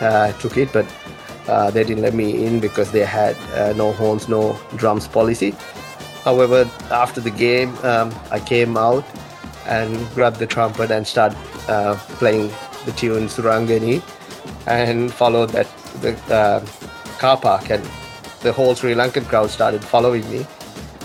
uh, 0.00 0.32
took 0.38 0.56
it, 0.56 0.72
but 0.72 0.86
uh, 1.46 1.70
they 1.70 1.84
didn't 1.84 2.02
let 2.02 2.14
me 2.14 2.44
in 2.44 2.60
because 2.60 2.90
they 2.90 3.04
had 3.04 3.36
uh, 3.54 3.72
no 3.74 3.92
horns, 3.92 4.28
no 4.28 4.58
drums 4.76 5.06
policy. 5.06 5.54
However, 6.24 6.68
after 6.90 7.20
the 7.20 7.30
game, 7.30 7.76
um, 7.82 8.14
I 8.30 8.40
came 8.40 8.76
out 8.76 9.04
and 9.66 9.96
grabbed 10.14 10.38
the 10.38 10.46
trumpet 10.46 10.90
and 10.90 11.06
started 11.06 11.38
uh, 11.68 11.94
playing 12.18 12.50
the 12.86 12.92
tune 12.92 13.28
Surangani 13.28 14.02
and 14.66 15.12
followed 15.12 15.50
that 15.50 15.66
the 16.00 16.12
uh, 16.32 16.64
car 17.18 17.36
park 17.36 17.70
and 17.70 17.84
the 18.42 18.52
whole 18.52 18.74
Sri 18.74 18.94
Lankan 18.94 19.26
crowd 19.26 19.50
started 19.50 19.84
following 19.84 20.28
me 20.30 20.46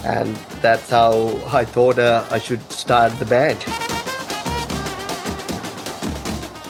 and 0.05 0.35
that's 0.61 0.89
how 0.89 1.39
I 1.47 1.65
thought 1.65 1.99
uh, 1.99 2.25
I 2.29 2.39
should 2.39 2.61
start 2.71 3.11
the 3.19 3.25
band. 3.25 3.57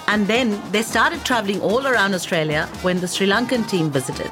And 0.08 0.28
then 0.28 0.62
they 0.72 0.82
started 0.82 1.26
traveling 1.26 1.62
all 1.62 1.86
around 1.86 2.14
Australia 2.14 2.68
when 2.82 3.02
the 3.02 3.08
Sri 3.08 3.28
Lankan 3.28 3.68
team 3.70 3.92
visited. 3.92 4.32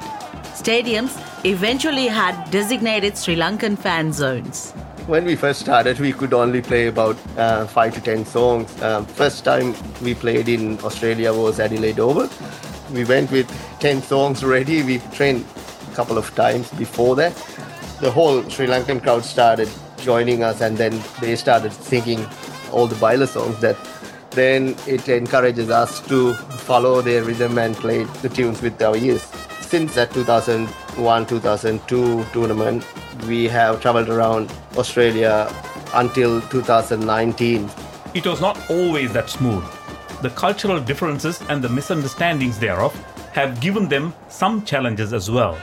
Stadiums 0.54 1.20
eventually 1.44 2.06
had 2.06 2.50
designated 2.50 3.18
Sri 3.18 3.36
Lankan 3.36 3.76
fan 3.76 4.12
zones. 4.12 4.72
When 5.06 5.26
we 5.26 5.36
first 5.36 5.60
started, 5.60 6.00
we 6.00 6.14
could 6.14 6.32
only 6.32 6.62
play 6.62 6.86
about 6.86 7.18
uh, 7.36 7.66
five 7.66 7.92
to 7.94 8.00
ten 8.00 8.24
songs. 8.24 8.82
Um, 8.82 9.04
first 9.04 9.44
time 9.44 9.74
we 10.00 10.14
played 10.14 10.48
in 10.48 10.78
Australia 10.80 11.34
was 11.34 11.60
Adelaide 11.60 12.00
Oval. 12.00 12.30
We 12.94 13.04
went 13.04 13.30
with 13.30 13.48
10 13.80 14.02
songs 14.02 14.42
ready. 14.42 14.82
We 14.82 14.98
trained 15.12 15.44
a 15.90 15.94
couple 15.94 16.16
of 16.16 16.34
times 16.34 16.70
before 16.72 17.16
that. 17.16 17.34
The 18.00 18.10
whole 18.10 18.48
Sri 18.48 18.66
Lankan 18.66 19.02
crowd 19.02 19.24
started 19.24 19.68
joining 19.98 20.42
us, 20.42 20.60
and 20.60 20.78
then 20.78 21.02
they 21.20 21.36
started 21.36 21.72
singing 21.72 22.26
all 22.72 22.86
the 22.86 22.96
Baila 22.96 23.26
songs 23.26 23.60
that 23.60 23.76
then 24.30 24.74
it 24.86 25.08
encourages 25.08 25.70
us 25.70 26.00
to 26.08 26.34
follow 26.68 27.02
their 27.02 27.22
rhythm 27.22 27.58
and 27.58 27.76
play 27.76 28.04
the 28.22 28.28
tunes 28.28 28.62
with 28.62 28.80
our 28.82 28.96
ears 28.96 29.22
since 29.74 29.94
that 29.94 30.12
2001 30.12 31.26
2002 31.26 32.24
tournament, 32.32 32.86
we 33.26 33.48
have 33.48 33.80
traveled 33.80 34.08
around 34.08 34.52
Australia 34.76 35.52
until 35.94 36.40
2019. 36.42 37.68
It 38.14 38.24
was 38.24 38.40
not 38.40 38.56
always 38.70 39.12
that 39.14 39.28
smooth. 39.28 39.64
The 40.24 40.30
cultural 40.30 40.80
differences 40.80 41.42
and 41.50 41.62
the 41.62 41.68
misunderstandings 41.68 42.58
thereof 42.58 42.94
have 43.34 43.60
given 43.60 43.90
them 43.90 44.14
some 44.30 44.64
challenges 44.64 45.12
as 45.12 45.30
well. 45.30 45.54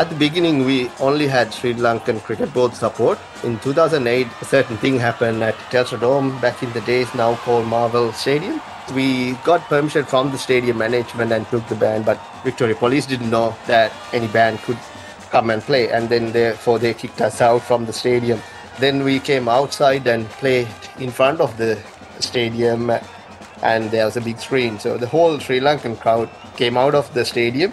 At 0.00 0.06
the 0.08 0.16
beginning, 0.18 0.64
we 0.64 0.90
only 1.00 1.26
had 1.26 1.52
Sri 1.52 1.74
Lankan 1.74 2.22
Cricket 2.22 2.54
Board 2.54 2.72
support. 2.72 3.18
In 3.44 3.58
2008, 3.58 4.26
a 4.40 4.44
certain 4.46 4.78
thing 4.78 4.98
happened 4.98 5.42
at 5.44 5.54
Telstra 5.70 6.00
Dome, 6.00 6.40
back 6.40 6.62
in 6.62 6.72
the 6.72 6.80
days 6.80 7.14
now 7.14 7.34
called 7.34 7.66
Marvel 7.66 8.10
Stadium. 8.14 8.58
We 8.94 9.32
got 9.44 9.60
permission 9.68 10.06
from 10.06 10.30
the 10.30 10.38
stadium 10.38 10.78
management 10.78 11.30
and 11.30 11.46
took 11.48 11.68
the 11.68 11.74
band, 11.74 12.06
but 12.06 12.18
Victoria 12.42 12.74
Police 12.74 13.04
didn't 13.04 13.28
know 13.28 13.54
that 13.66 13.92
any 14.14 14.28
band 14.28 14.60
could 14.60 14.78
come 15.28 15.50
and 15.50 15.60
play, 15.60 15.90
and 15.90 16.08
then 16.08 16.32
therefore 16.32 16.78
they 16.78 16.94
kicked 16.94 17.20
us 17.20 17.42
out 17.42 17.60
from 17.60 17.84
the 17.84 17.92
stadium. 17.92 18.40
Then 18.78 19.04
we 19.04 19.20
came 19.20 19.48
outside 19.48 20.06
and 20.06 20.28
played 20.40 20.68
in 20.98 21.10
front 21.10 21.40
of 21.40 21.56
the 21.56 21.78
stadium, 22.20 22.90
and 23.62 23.90
there 23.90 24.04
was 24.04 24.16
a 24.16 24.20
big 24.20 24.38
screen. 24.38 24.78
So 24.78 24.96
the 24.98 25.06
whole 25.06 25.38
Sri 25.38 25.60
Lankan 25.60 25.98
crowd 26.00 26.28
came 26.56 26.76
out 26.76 26.94
of 26.94 27.12
the 27.14 27.24
stadium 27.24 27.72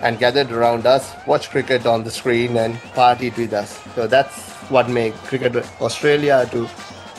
and 0.00 0.18
gathered 0.18 0.52
around 0.52 0.86
us, 0.86 1.14
watched 1.26 1.50
cricket 1.50 1.86
on 1.86 2.04
the 2.04 2.10
screen, 2.10 2.56
and 2.56 2.76
partied 2.94 3.36
with 3.36 3.52
us. 3.52 3.80
So 3.94 4.06
that's 4.06 4.52
what 4.70 4.88
made 4.88 5.14
Cricket 5.14 5.56
Australia 5.80 6.48
to 6.52 6.68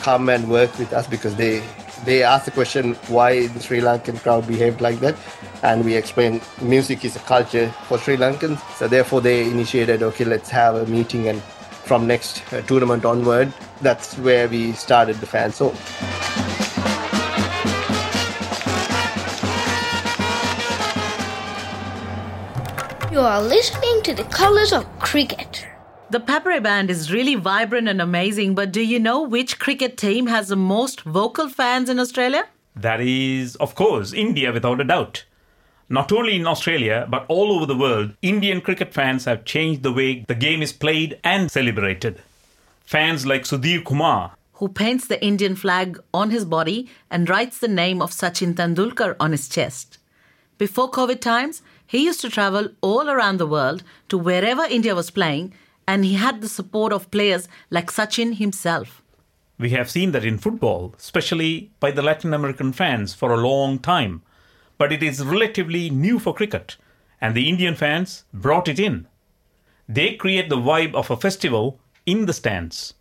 come 0.02 0.30
and 0.30 0.50
work 0.50 0.78
with 0.80 0.94
us 0.94 1.08
because 1.08 1.36
they 1.36 1.62
they 2.06 2.24
asked 2.24 2.46
the 2.46 2.52
question 2.52 2.94
why 3.10 3.48
the 3.48 3.60
Sri 3.60 3.82
Lankan 3.82 4.22
crowd 4.22 4.48
behaved 4.48 4.80
like 4.80 5.00
that, 5.02 5.16
and 5.64 5.84
we 5.84 5.96
explained 5.96 6.42
music 6.62 7.04
is 7.04 7.16
a 7.16 7.20
culture 7.20 7.70
for 7.88 7.98
Sri 7.98 8.16
Lankans. 8.16 8.60
So 8.78 8.88
therefore, 8.88 9.22
they 9.22 9.44
initiated 9.44 10.02
okay, 10.04 10.24
let's 10.24 10.50
have 10.50 10.76
a 10.76 10.86
meeting, 10.86 11.28
and 11.28 11.42
from 11.90 12.06
next 12.06 12.44
uh, 12.54 12.62
tournament 12.62 13.04
onward, 13.04 13.52
that's 13.82 14.16
where 14.20 14.48
we 14.48 14.74
started 14.74 15.16
the 15.16 15.26
fan 15.26 15.52
zone. 15.52 15.76
You 23.12 23.22
are 23.22 23.42
listening 23.42 24.04
to 24.04 24.14
the 24.14 24.24
colors 24.26 24.72
of 24.72 24.86
cricket. 25.00 25.66
The 26.12 26.20
Papare 26.20 26.62
Band 26.62 26.92
is 26.92 27.12
really 27.12 27.34
vibrant 27.34 27.88
and 27.88 28.00
amazing, 28.00 28.54
but 28.54 28.72
do 28.72 28.82
you 28.82 29.00
know 29.00 29.24
which 29.24 29.58
cricket 29.58 29.98
team 29.98 30.28
has 30.28 30.50
the 30.50 30.56
most 30.56 31.02
vocal 31.02 31.50
fans 31.50 31.90
in 31.90 32.00
Australia? 32.00 32.46
That 32.76 33.02
is, 33.02 33.56
of 33.56 33.74
course, 33.74 34.14
India 34.14 34.52
without 34.52 34.80
a 34.80 34.84
doubt. 34.84 35.26
Not 35.92 36.12
only 36.12 36.36
in 36.36 36.46
Australia, 36.46 37.08
but 37.10 37.26
all 37.28 37.52
over 37.52 37.66
the 37.66 37.76
world, 37.76 38.12
Indian 38.22 38.62
cricket 38.62 38.94
fans 38.94 39.26
have 39.26 39.44
changed 39.44 39.82
the 39.82 39.92
way 39.92 40.24
the 40.28 40.36
game 40.36 40.62
is 40.62 40.72
played 40.72 41.20
and 41.24 41.50
celebrated. 41.50 42.22
Fans 42.86 43.26
like 43.26 43.44
Sudhir 43.44 43.84
Kumar, 43.84 44.34
who 44.54 44.68
paints 44.68 45.08
the 45.08 45.24
Indian 45.24 45.56
flag 45.56 45.98
on 46.14 46.32
his 46.32 46.46
body 46.46 46.90
and 47.10 47.30
writes 47.30 47.58
the 47.60 47.68
name 47.68 48.02
of 48.02 48.12
Sachin 48.12 48.54
Tendulkar 48.54 49.16
on 49.20 49.32
his 49.32 49.48
chest. 49.50 49.98
Before 50.58 50.92
COVID 50.92 51.22
times, 51.22 51.62
he 51.88 52.06
used 52.06 52.22
to 52.22 52.30
travel 52.30 52.68
all 52.82 53.10
around 53.10 53.38
the 53.38 53.48
world 53.48 53.84
to 54.10 54.18
wherever 54.18 54.64
India 54.64 54.94
was 54.94 55.10
playing 55.10 55.54
and 55.88 56.06
he 56.06 56.16
had 56.16 56.42
the 56.42 56.50
support 56.50 56.94
of 56.94 57.10
players 57.10 57.48
like 57.72 57.90
Sachin 57.90 58.36
himself. 58.36 59.02
We 59.58 59.72
have 59.72 59.90
seen 59.90 60.12
that 60.12 60.26
in 60.26 60.38
football, 60.38 60.94
especially 60.98 61.72
by 61.80 61.92
the 61.92 62.04
Latin 62.04 62.34
American 62.34 62.74
fans, 62.74 63.14
for 63.14 63.34
a 63.34 63.38
long 63.38 63.80
time. 63.80 64.22
But 64.80 64.92
it 64.92 65.04
is 65.04 65.24
relatively 65.24 65.92
new 65.92 66.18
for 66.18 66.34
cricket, 66.34 66.78
and 67.22 67.36
the 67.36 67.48
Indian 67.48 67.76
fans 67.76 68.24
brought 68.34 68.68
it 68.68 68.80
in. 68.80 69.08
They 69.88 70.16
create 70.16 70.50
the 70.50 70.58
vibe 70.58 70.96
of 70.96 71.12
a 71.12 71.18
festival 71.18 71.80
in 72.06 72.26
the 72.26 72.34
stands. 72.34 72.94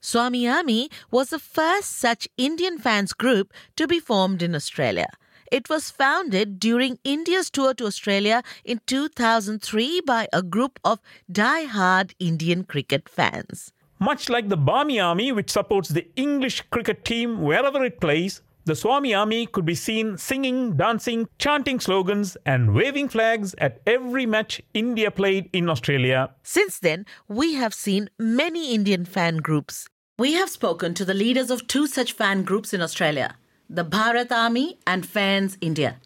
Swami 0.00 0.48
Army 0.48 0.90
was 1.12 1.30
the 1.30 1.38
first 1.38 1.96
such 1.96 2.28
Indian 2.36 2.76
fans 2.76 3.12
group 3.12 3.52
to 3.76 3.86
be 3.86 4.00
formed 4.00 4.42
in 4.42 4.52
Australia. 4.54 5.06
It 5.52 5.68
was 5.68 5.90
founded 5.90 6.58
during 6.58 6.98
India's 7.04 7.50
tour 7.50 7.72
to 7.74 7.86
Australia 7.86 8.42
in 8.64 8.80
2003 8.86 10.00
by 10.00 10.26
a 10.32 10.42
group 10.42 10.80
of 10.82 10.98
die-hard 11.30 12.14
Indian 12.18 12.64
cricket 12.64 13.08
fans. 13.08 13.72
Much 14.00 14.28
like 14.28 14.48
the 14.48 14.56
Barmy 14.56 14.98
Army, 14.98 15.30
which 15.30 15.50
supports 15.50 15.90
the 15.90 16.08
English 16.16 16.62
cricket 16.70 17.04
team 17.04 17.42
wherever 17.42 17.84
it 17.84 18.00
plays, 18.00 18.40
the 18.64 18.76
Swami 18.76 19.12
Army 19.12 19.46
could 19.46 19.64
be 19.64 19.74
seen 19.74 20.16
singing, 20.16 20.76
dancing, 20.76 21.28
chanting 21.38 21.80
slogans, 21.80 22.36
and 22.46 22.74
waving 22.74 23.08
flags 23.08 23.54
at 23.58 23.80
every 23.86 24.26
match 24.26 24.62
India 24.72 25.10
played 25.10 25.50
in 25.52 25.68
Australia. 25.68 26.30
Since 26.42 26.78
then, 26.78 27.06
we 27.26 27.54
have 27.54 27.74
seen 27.74 28.08
many 28.18 28.74
Indian 28.74 29.04
fan 29.04 29.38
groups. 29.38 29.88
We 30.18 30.34
have 30.34 30.48
spoken 30.48 30.94
to 30.94 31.04
the 31.04 31.14
leaders 31.14 31.50
of 31.50 31.66
two 31.66 31.86
such 31.86 32.12
fan 32.12 32.44
groups 32.44 32.72
in 32.72 32.80
Australia 32.80 33.36
the 33.68 33.84
Bharat 33.84 34.30
Army 34.30 34.78
and 34.86 35.06
Fans 35.06 35.56
India. 35.62 35.96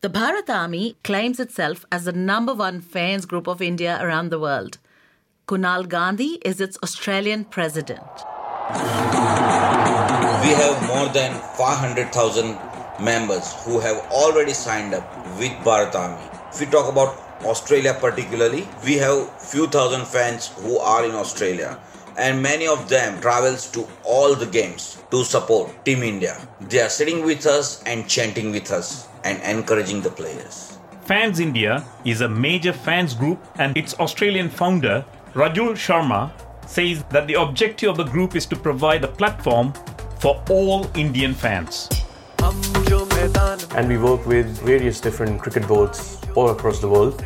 The 0.00 0.10
Bharat 0.10 0.50
Army 0.50 0.96
claims 1.04 1.38
itself 1.38 1.84
as 1.92 2.04
the 2.04 2.12
number 2.12 2.52
one 2.52 2.80
fans 2.80 3.26
group 3.26 3.46
of 3.46 3.62
India 3.62 3.98
around 4.02 4.30
the 4.30 4.40
world. 4.40 4.78
Kunal 5.46 5.88
Gandhi 5.88 6.40
is 6.44 6.60
its 6.60 6.76
Australian 6.82 7.44
president. 7.44 8.02
We 10.46 10.52
have 10.52 10.86
more 10.86 11.08
than 11.08 11.32
500,000 11.58 12.56
members 13.00 13.52
who 13.64 13.80
have 13.80 13.96
already 14.12 14.52
signed 14.54 14.94
up 14.94 15.04
with 15.40 15.50
Bharat 15.64 15.96
Army. 15.96 16.22
If 16.52 16.60
we 16.60 16.66
talk 16.66 16.88
about 16.88 17.18
Australia 17.44 17.96
particularly, 18.00 18.68
we 18.84 18.94
have 18.98 19.16
a 19.16 19.26
few 19.40 19.66
thousand 19.66 20.06
fans 20.06 20.52
who 20.58 20.78
are 20.78 21.04
in 21.04 21.16
Australia 21.16 21.76
and 22.16 22.40
many 22.40 22.68
of 22.68 22.88
them 22.88 23.20
travels 23.20 23.68
to 23.72 23.88
all 24.04 24.36
the 24.36 24.46
games 24.46 25.02
to 25.10 25.24
support 25.24 25.84
Team 25.84 26.04
India. 26.04 26.36
They 26.60 26.80
are 26.80 26.90
sitting 26.90 27.24
with 27.24 27.44
us 27.44 27.82
and 27.82 28.08
chanting 28.08 28.52
with 28.52 28.70
us 28.70 29.08
and 29.24 29.42
encouraging 29.42 30.00
the 30.02 30.10
players. 30.10 30.78
Fans 31.06 31.40
India 31.40 31.84
is 32.04 32.20
a 32.20 32.28
major 32.28 32.72
fans 32.72 33.14
group 33.14 33.44
and 33.58 33.76
its 33.76 33.94
Australian 33.98 34.50
founder 34.50 35.04
Rajul 35.34 35.72
Sharma 35.74 36.30
says 36.68 37.02
that 37.10 37.26
the 37.26 37.34
objective 37.34 37.90
of 37.90 37.96
the 37.96 38.04
group 38.04 38.36
is 38.36 38.46
to 38.46 38.54
provide 38.54 39.02
a 39.02 39.08
platform 39.08 39.72
for 40.26 40.42
all 40.50 40.90
Indian 40.96 41.32
fans. 41.32 41.88
And 43.76 43.88
we 43.88 43.96
work 43.96 44.26
with 44.26 44.46
various 44.58 45.00
different 45.00 45.40
cricket 45.40 45.68
boards 45.68 46.18
all 46.34 46.50
across 46.50 46.80
the 46.80 46.88
world 46.88 47.24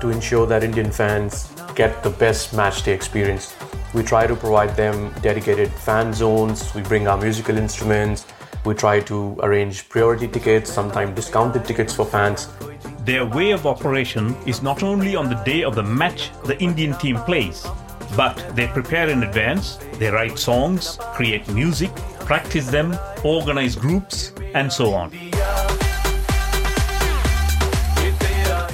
to 0.00 0.08
ensure 0.08 0.46
that 0.46 0.64
Indian 0.64 0.90
fans 0.90 1.52
get 1.74 2.02
the 2.02 2.08
best 2.08 2.54
match 2.54 2.84
day 2.84 2.94
experience. 2.94 3.54
We 3.92 4.02
try 4.02 4.26
to 4.26 4.34
provide 4.34 4.74
them 4.76 5.12
dedicated 5.20 5.70
fan 5.70 6.14
zones, 6.14 6.74
we 6.74 6.80
bring 6.80 7.06
our 7.06 7.18
musical 7.18 7.58
instruments, 7.58 8.24
we 8.64 8.72
try 8.72 9.00
to 9.00 9.36
arrange 9.42 9.86
priority 9.90 10.26
tickets, 10.26 10.72
sometimes 10.72 11.14
discounted 11.16 11.66
tickets 11.66 11.94
for 11.94 12.06
fans. 12.06 12.48
Their 13.00 13.26
way 13.26 13.50
of 13.50 13.66
operation 13.66 14.34
is 14.46 14.62
not 14.62 14.82
only 14.82 15.16
on 15.16 15.28
the 15.28 15.42
day 15.44 15.64
of 15.64 15.74
the 15.74 15.82
match 15.82 16.30
the 16.46 16.58
Indian 16.62 16.94
team 16.94 17.16
plays, 17.24 17.66
but 18.16 18.34
they 18.56 18.68
prepare 18.68 19.10
in 19.10 19.22
advance, 19.22 19.76
they 19.98 20.08
write 20.08 20.38
songs, 20.38 20.98
create 21.12 21.46
music, 21.48 21.90
practice 22.28 22.66
them, 22.66 22.94
organize 23.24 23.74
groups, 23.74 24.32
and 24.52 24.70
so 24.70 24.92
on. 24.92 25.10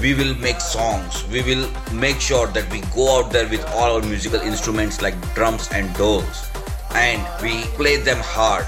We 0.01 0.13
will 0.15 0.35
make 0.43 0.61
songs, 0.61 1.25
we 1.31 1.41
will 1.43 1.71
make 1.93 2.21
sure 2.21 2.49
that 2.49 2.69
we 2.73 2.81
go 2.97 3.17
out 3.17 3.31
there 3.31 3.49
with 3.49 3.65
all 3.69 3.95
our 3.95 4.03
musical 4.03 4.41
instruments 4.41 5.01
like 5.01 5.15
drums 5.37 5.69
and 5.71 5.87
dhols, 5.95 6.51
and 6.97 7.23
we 7.41 7.63
play 7.79 7.97
them 7.99 8.19
hard. 8.19 8.67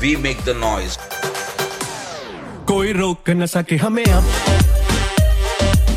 We 0.00 0.14
make 0.14 0.44
the 0.44 0.54
noise. 0.54 0.96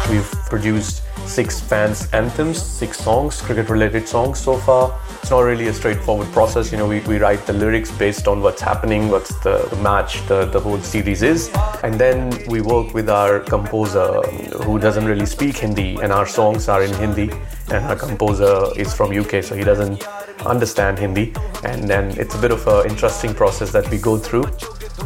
We've 0.10 0.32
produced 0.50 1.04
six 1.28 1.62
fans 1.62 2.10
anthems, 2.12 2.60
six 2.60 2.98
songs, 2.98 3.40
cricket 3.40 3.70
related 3.70 4.08
songs 4.08 4.40
so 4.40 4.58
far. 4.58 5.00
It's 5.22 5.30
not 5.30 5.42
really 5.42 5.68
a 5.68 5.74
straightforward 5.74 6.32
process. 6.32 6.72
You 6.72 6.80
know, 6.80 6.88
we, 6.88 7.00
we 7.02 7.20
write 7.20 7.46
the 7.46 7.54
lyrics 7.54 7.92
based 7.92 8.28
on 8.28 8.42
what's 8.42 8.60
happening, 8.60 9.10
what's 9.10 9.38
the, 9.44 9.68
the 9.70 9.76
match, 9.78 10.26
the, 10.28 10.46
the 10.46 10.60
whole 10.60 10.80
series 10.80 11.22
is. 11.22 11.52
And 11.84 11.94
then 11.94 12.44
we 12.48 12.62
work 12.62 12.96
with 12.96 13.08
our 13.08 13.40
composer 13.40 14.00
um, 14.00 14.36
who 14.64 14.80
doesn't 14.80 15.06
really 15.06 15.28
speak 15.28 15.58
Hindi 15.58 16.02
and 16.02 16.12
our 16.12 16.26
songs 16.26 16.68
are 16.68 16.84
in 16.84 16.92
Hindi 16.96 17.30
and 17.70 17.86
our 17.86 17.96
composer 17.96 18.66
is 18.76 18.94
from 18.96 19.18
UK 19.18 19.44
so 19.44 19.56
he 19.56 19.64
doesn't 19.64 20.04
understand 20.46 20.98
Hindi 20.98 21.34
and 21.64 21.88
then 21.88 22.18
it's 22.20 22.34
a 22.34 22.40
bit 22.40 22.52
of 22.52 22.68
an 22.68 22.90
interesting 22.90 23.34
process 23.36 23.72
that 23.72 23.88
we 23.92 24.00
go 24.00 24.18
through. 24.18 24.46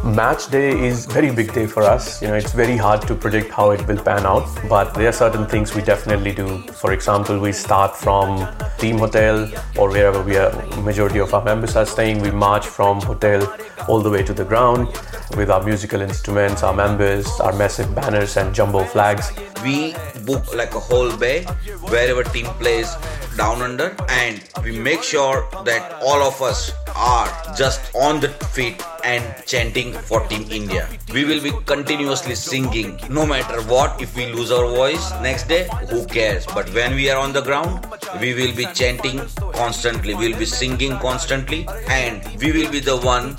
Match 0.05 0.51
day 0.51 0.69
is 0.87 1.07
very 1.07 1.31
big 1.31 1.51
day 1.51 1.65
for 1.65 1.81
us. 1.81 2.21
You 2.21 2.27
know, 2.27 2.35
it's 2.35 2.53
very 2.53 2.77
hard 2.77 3.01
to 3.07 3.15
predict 3.15 3.51
how 3.51 3.71
it 3.71 3.87
will 3.87 3.97
pan 3.97 4.23
out, 4.23 4.47
but 4.69 4.93
there 4.93 5.09
are 5.09 5.11
certain 5.11 5.47
things 5.47 5.73
we 5.73 5.81
definitely 5.81 6.31
do. 6.31 6.59
For 6.73 6.93
example, 6.93 7.39
we 7.39 7.51
start 7.51 7.95
from 7.95 8.47
team 8.77 8.99
hotel 8.99 9.51
or 9.75 9.89
wherever 9.89 10.21
we 10.21 10.37
are 10.37 10.53
majority 10.83 11.17
of 11.17 11.33
our 11.33 11.43
members 11.43 11.75
are 11.75 11.87
staying. 11.87 12.21
We 12.21 12.29
march 12.29 12.67
from 12.67 13.01
hotel 13.01 13.51
all 13.87 13.99
the 13.99 14.11
way 14.11 14.21
to 14.21 14.33
the 14.33 14.45
ground 14.45 14.89
with 15.35 15.49
our 15.49 15.63
musical 15.63 16.01
instruments, 16.01 16.61
our 16.61 16.73
members, 16.73 17.27
our 17.39 17.53
massive 17.53 17.95
banners 17.95 18.37
and 18.37 18.53
jumbo 18.53 18.83
flags. 18.83 19.31
We 19.63 19.95
book 20.23 20.53
like 20.53 20.75
a 20.75 20.79
whole 20.79 21.17
bay 21.17 21.45
wherever 21.89 22.23
team 22.23 22.45
plays 22.59 22.95
down 23.35 23.61
under 23.61 23.95
and 24.09 24.41
we 24.63 24.77
make 24.77 25.01
sure 25.01 25.47
that 25.65 25.93
all 26.03 26.21
of 26.21 26.41
us 26.41 26.71
are 26.95 27.29
just 27.55 27.93
on 27.95 28.19
the 28.19 28.29
feet 28.29 28.81
and 29.03 29.23
chanting 29.45 29.94
for 30.03 30.27
Team 30.27 30.45
India. 30.49 30.87
We 31.13 31.25
will 31.25 31.41
be 31.41 31.51
continuously 31.65 32.35
singing 32.35 32.99
no 33.09 33.25
matter 33.25 33.61
what. 33.63 34.01
If 34.01 34.15
we 34.15 34.27
lose 34.27 34.51
our 34.51 34.67
voice 34.67 35.11
next 35.21 35.47
day, 35.47 35.67
who 35.89 36.05
cares? 36.05 36.45
But 36.45 36.73
when 36.73 36.95
we 36.95 37.09
are 37.09 37.19
on 37.19 37.33
the 37.33 37.41
ground, 37.41 37.85
we 38.19 38.33
will 38.33 38.55
be 38.55 38.65
chanting 38.73 39.19
constantly, 39.53 40.13
we'll 40.13 40.37
be 40.37 40.45
singing 40.45 40.97
constantly, 40.99 41.67
and 41.87 42.23
we 42.41 42.51
will 42.51 42.71
be 42.71 42.79
the 42.79 42.97
one 42.97 43.37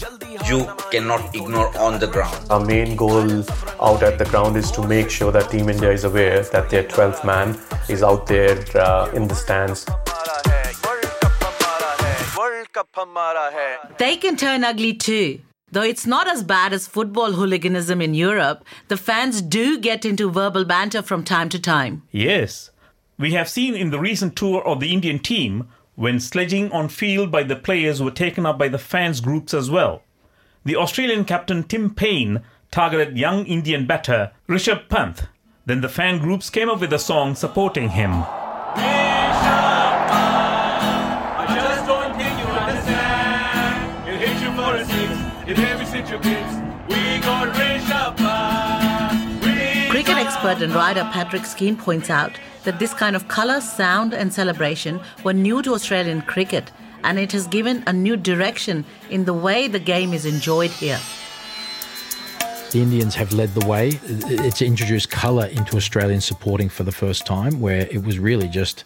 you 0.49 0.69
cannot 0.90 1.35
ignore 1.35 1.77
on 1.79 1.99
the 1.99 2.07
ground. 2.07 2.37
Our 2.51 2.64
main 2.64 2.97
goal 2.97 3.45
out 3.81 4.03
at 4.03 4.19
the 4.19 4.27
ground 4.27 4.57
is 4.57 4.71
to 4.73 4.87
make 4.87 5.11
sure 5.11 5.33
that 5.33 5.51
Team 5.51 5.69
India 5.69 5.90
is 5.90 6.05
aware 6.05 6.42
that 6.42 6.71
their 6.71 6.85
12th 6.85 7.25
man 7.25 7.59
is 7.88 8.03
out 8.03 8.27
there 8.27 8.59
uh, 8.77 9.11
in 9.14 9.29
the 9.29 9.35
stands. 9.35 9.87
They 13.99 14.16
can 14.16 14.37
turn 14.37 14.64
ugly 14.64 14.95
too. 14.95 15.40
Though 15.77 15.83
it's 15.83 16.07
not 16.07 16.27
as 16.27 16.43
bad 16.43 16.73
as 16.73 16.87
football 16.87 17.33
hooliganism 17.33 18.01
in 18.01 18.15
Europe, 18.15 18.65
the 18.89 18.97
fans 18.97 19.43
do 19.43 19.79
get 19.79 20.07
into 20.07 20.31
verbal 20.31 20.65
banter 20.65 21.03
from 21.03 21.23
time 21.23 21.51
to 21.51 21.59
time. 21.59 22.03
Yes. 22.11 22.71
We 23.19 23.35
have 23.35 23.47
seen 23.47 23.75
in 23.75 23.91
the 23.91 23.99
recent 23.99 24.37
tour 24.37 24.67
of 24.67 24.81
the 24.81 24.95
Indian 24.95 25.19
team 25.19 25.69
when 25.95 26.19
sledging 26.19 26.73
on 26.73 26.89
field 26.89 27.31
by 27.31 27.43
the 27.43 27.57
players 27.57 28.03
were 28.03 28.11
taken 28.11 28.47
up 28.47 28.57
by 28.57 28.69
the 28.69 28.79
fans 28.79 29.21
groups 29.21 29.53
as 29.53 29.71
well. 29.71 30.01
The 30.65 30.77
Australian 30.77 31.27
captain 31.27 31.62
Tim 31.62 31.95
Paine 31.95 32.41
targeted 32.71 33.19
young 33.19 33.45
Indian 33.45 33.87
batter 33.87 34.33
Rishabh 34.49 34.89
Pant. 34.89 35.25
Then 35.67 35.83
the 35.83 35.91
fan 35.91 36.21
groups 36.21 36.49
came 36.49 36.71
up 36.71 36.81
with 36.81 36.95
a 36.95 36.99
song 36.99 37.35
supporting 37.35 37.91
him. 37.91 38.25
Cricket 49.91 50.17
expert 50.17 50.61
and 50.61 50.75
writer 50.75 51.09
Patrick 51.13 51.47
Skene 51.47 51.77
points 51.77 52.11
out 52.11 52.33
that 52.65 52.81
this 52.81 52.93
kind 52.93 53.15
of 53.15 53.29
colour, 53.29 53.61
sound, 53.61 54.13
and 54.13 54.33
celebration 54.35 54.99
were 55.23 55.33
new 55.33 55.63
to 55.63 55.73
Australian 55.75 56.23
cricket, 56.23 56.73
and 57.05 57.17
it 57.21 57.31
has 57.31 57.47
given 57.47 57.85
a 57.87 57.93
new 57.93 58.17
direction 58.17 58.85
in 59.09 59.25
the 59.25 59.33
way 59.33 59.69
the 59.69 59.79
game 59.79 60.13
is 60.13 60.27
enjoyed 60.27 60.73
here. 60.73 60.99
The 62.73 62.83
Indians 62.83 63.15
have 63.15 63.33
led 63.33 63.55
the 63.55 63.65
way. 63.69 63.93
It's 64.05 64.61
introduced 64.61 65.11
colour 65.11 65.47
into 65.47 65.77
Australian 65.77 66.21
supporting 66.21 66.69
for 66.69 66.83
the 66.83 66.91
first 66.91 67.25
time, 67.25 67.61
where 67.61 67.87
it 67.93 68.05
was 68.05 68.19
really 68.19 68.49
just 68.49 68.83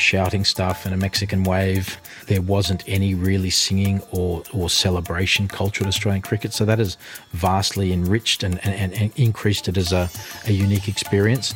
shouting 0.00 0.44
stuff 0.44 0.84
and 0.84 0.94
a 0.94 0.96
Mexican 0.96 1.44
wave. 1.44 1.98
There 2.26 2.42
wasn't 2.42 2.82
any 2.86 3.14
really 3.14 3.50
singing 3.50 4.02
or, 4.10 4.42
or 4.52 4.68
celebration 4.68 5.46
culture 5.46 5.84
at 5.84 5.88
Australian 5.88 6.22
cricket. 6.22 6.52
So 6.52 6.64
that 6.64 6.78
has 6.78 6.96
vastly 7.32 7.92
enriched 7.92 8.42
and, 8.42 8.64
and, 8.64 8.92
and 8.92 9.12
increased 9.16 9.68
it 9.68 9.76
as 9.76 9.92
a, 9.92 10.10
a 10.46 10.52
unique 10.52 10.88
experience. 10.88 11.54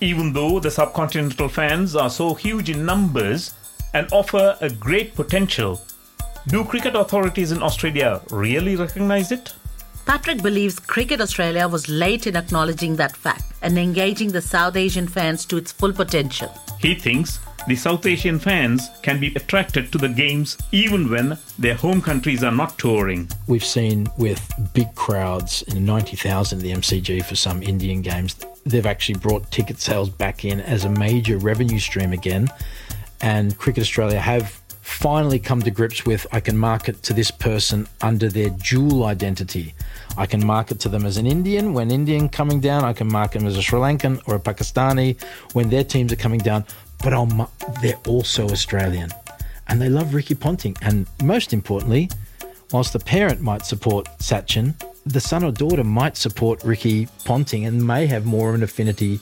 Even 0.00 0.32
though 0.32 0.60
the 0.60 0.68
subcontinental 0.68 1.50
fans 1.50 1.96
are 1.96 2.10
so 2.10 2.34
huge 2.34 2.70
in 2.70 2.84
numbers 2.84 3.54
and 3.92 4.08
offer 4.12 4.56
a 4.60 4.70
great 4.70 5.14
potential, 5.14 5.80
do 6.48 6.64
cricket 6.64 6.94
authorities 6.94 7.52
in 7.52 7.62
Australia 7.62 8.20
really 8.30 8.76
recognise 8.76 9.32
it? 9.32 9.54
Patrick 10.06 10.42
believes 10.42 10.78
Cricket 10.78 11.22
Australia 11.22 11.66
was 11.66 11.88
late 11.88 12.26
in 12.26 12.36
acknowledging 12.36 12.96
that 12.96 13.16
fact 13.16 13.44
and 13.62 13.78
engaging 13.78 14.32
the 14.32 14.42
South 14.42 14.76
Asian 14.76 15.08
fans 15.08 15.46
to 15.46 15.56
its 15.56 15.72
full 15.72 15.94
potential. 15.94 16.52
He 16.78 16.94
thinks 16.94 17.38
the 17.66 17.74
South 17.74 18.04
Asian 18.04 18.38
fans 18.38 18.90
can 19.02 19.18
be 19.18 19.34
attracted 19.34 19.90
to 19.92 19.98
the 19.98 20.10
games 20.10 20.58
even 20.72 21.10
when 21.10 21.38
their 21.58 21.74
home 21.74 22.02
countries 22.02 22.44
are 22.44 22.52
not 22.52 22.78
touring. 22.78 23.30
We've 23.46 23.64
seen 23.64 24.06
with 24.18 24.46
big 24.74 24.94
crowds 24.94 25.62
in 25.62 25.86
90,000 25.86 26.58
at 26.58 26.62
the 26.62 26.72
MCG 26.72 27.24
for 27.24 27.36
some 27.36 27.62
Indian 27.62 28.02
games, 28.02 28.36
they've 28.66 28.84
actually 28.84 29.18
brought 29.18 29.50
ticket 29.50 29.80
sales 29.80 30.10
back 30.10 30.44
in 30.44 30.60
as 30.60 30.84
a 30.84 30.90
major 30.90 31.38
revenue 31.38 31.78
stream 31.78 32.12
again. 32.12 32.48
And 33.22 33.56
Cricket 33.56 33.82
Australia 33.82 34.20
have 34.20 34.60
finally 34.84 35.38
come 35.38 35.62
to 35.62 35.70
grips 35.70 36.04
with 36.04 36.26
I 36.30 36.40
can 36.40 36.58
market 36.58 37.02
to 37.04 37.14
this 37.14 37.30
person 37.30 37.88
under 38.02 38.28
their 38.28 38.50
dual 38.50 39.04
identity. 39.04 39.74
I 40.18 40.26
can 40.26 40.46
market 40.46 40.78
to 40.80 40.90
them 40.90 41.06
as 41.06 41.16
an 41.16 41.26
Indian 41.26 41.72
when 41.72 41.90
Indian 41.90 42.28
coming 42.28 42.60
down. 42.60 42.84
I 42.84 42.92
can 42.92 43.10
market 43.10 43.38
them 43.38 43.48
as 43.48 43.56
a 43.56 43.62
Sri 43.62 43.80
Lankan 43.80 44.20
or 44.28 44.34
a 44.34 44.38
Pakistani 44.38 45.20
when 45.54 45.70
their 45.70 45.84
teams 45.84 46.12
are 46.12 46.16
coming 46.16 46.38
down. 46.38 46.66
But 47.02 47.14
I'll, 47.14 47.50
they're 47.80 47.98
also 48.06 48.46
Australian, 48.50 49.10
and 49.68 49.80
they 49.80 49.88
love 49.88 50.12
Ricky 50.12 50.34
Ponting. 50.34 50.76
And 50.82 51.06
most 51.22 51.54
importantly, 51.54 52.10
whilst 52.70 52.92
the 52.92 52.98
parent 52.98 53.40
might 53.40 53.64
support 53.64 54.06
Sachin, 54.18 54.74
the 55.06 55.20
son 55.20 55.44
or 55.44 55.50
daughter 55.50 55.84
might 55.84 56.18
support 56.18 56.62
Ricky 56.62 57.08
Ponting 57.24 57.64
and 57.64 57.86
may 57.86 58.06
have 58.06 58.26
more 58.26 58.50
of 58.50 58.54
an 58.54 58.62
affinity 58.62 59.20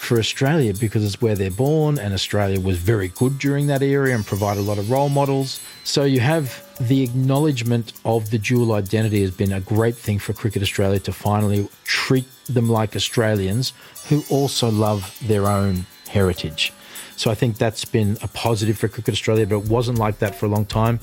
for 0.00 0.18
Australia 0.18 0.72
because 0.72 1.04
it's 1.04 1.20
where 1.20 1.34
they're 1.34 1.50
born, 1.50 1.98
and 1.98 2.14
Australia 2.14 2.58
was 2.58 2.78
very 2.78 3.08
good 3.08 3.38
during 3.38 3.66
that 3.66 3.82
era 3.82 4.14
and 4.14 4.24
provided 4.24 4.60
a 4.60 4.64
lot 4.64 4.78
of 4.78 4.90
role 4.90 5.10
models. 5.10 5.60
So 5.84 6.04
you 6.04 6.20
have 6.20 6.66
the 6.80 7.02
acknowledgement 7.02 7.92
of 8.06 8.30
the 8.30 8.38
dual 8.38 8.72
identity 8.72 9.20
has 9.20 9.30
been 9.30 9.52
a 9.52 9.60
great 9.60 9.94
thing 9.94 10.18
for 10.18 10.32
Cricket 10.32 10.62
Australia 10.62 10.98
to 11.00 11.12
finally 11.12 11.68
treat 11.84 12.24
them 12.46 12.70
like 12.70 12.96
Australians 12.96 13.74
who 14.08 14.24
also 14.30 14.70
love 14.70 15.16
their 15.28 15.46
own 15.46 15.84
heritage. 16.08 16.72
So 17.16 17.30
I 17.30 17.34
think 17.34 17.58
that's 17.58 17.84
been 17.84 18.16
a 18.22 18.28
positive 18.28 18.78
for 18.78 18.88
Cricket 18.88 19.12
Australia, 19.12 19.46
but 19.46 19.58
it 19.58 19.68
wasn't 19.68 19.98
like 19.98 20.20
that 20.20 20.34
for 20.34 20.46
a 20.46 20.48
long 20.48 20.64
time. 20.64 20.98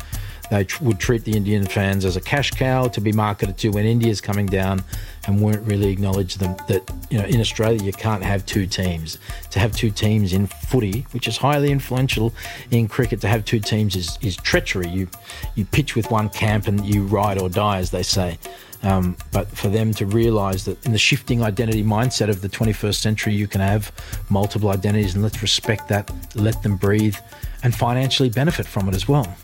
They 0.50 0.64
tr- 0.64 0.84
would 0.84 1.00
treat 1.00 1.24
the 1.24 1.36
Indian 1.36 1.66
fans 1.66 2.06
as 2.06 2.16
a 2.16 2.22
cash 2.22 2.52
cow 2.52 2.88
to 2.88 3.02
be 3.02 3.12
marketed 3.12 3.58
to 3.60 3.70
when 3.70 3.86
India's 3.86 4.22
coming 4.22 4.46
down 4.46 4.84
and 5.26 5.42
weren't 5.42 5.68
really 5.68 5.92
acknowledge 5.92 6.36
them 6.36 6.56
that 6.68 6.90
you 7.10 7.18
know 7.18 7.26
in 7.26 7.40
Australia 7.40 7.84
you 7.84 7.92
can't 7.92 8.24
have 8.24 8.46
two 8.46 8.66
teams. 8.66 9.18
To 9.52 9.60
have 9.60 9.76
two 9.76 9.92
teams 9.92 10.34
in 10.34 10.48
footy, 10.48 11.06
which 11.12 11.28
is 11.28 11.38
highly 11.38 11.72
influential 11.72 12.34
in 12.72 12.88
cricket, 12.88 13.22
to 13.22 13.28
have 13.28 13.46
two 13.46 13.60
teams 13.60 13.96
is, 13.96 14.18
is 14.22 14.36
treachery. 14.38 14.88
You 14.88 15.08
you 15.56 15.66
pitch 15.66 15.96
with 15.96 16.10
one 16.12 16.30
camp 16.30 16.68
and 16.68 16.86
you 16.86 17.04
ride 17.04 17.42
or 17.42 17.50
die, 17.50 17.80
as 17.80 17.92
they 17.92 18.04
say. 18.04 18.38
Um, 18.84 19.18
but 19.32 19.50
for 19.50 19.70
them 19.70 19.94
to 19.96 20.06
realise 20.06 20.66
that 20.66 20.86
in 20.86 20.92
the 20.92 21.00
shifting 21.00 21.42
identity 21.42 21.84
mindset 21.84 22.30
of 22.30 22.42
the 22.42 22.50
21st 22.50 22.96
century, 22.96 23.34
you 23.34 23.48
can 23.48 23.60
have 23.60 23.92
multiple 24.30 24.70
identities, 24.70 25.16
and 25.16 25.24
let's 25.24 25.42
respect 25.42 25.88
that, 25.88 26.12
let 26.36 26.62
them 26.62 26.78
breathe, 26.78 27.18
and 27.64 27.74
financially 27.74 28.30
benefit 28.30 28.68
from 28.68 28.88
it 28.88 28.96
as 28.96 29.08
well. 29.08 29.36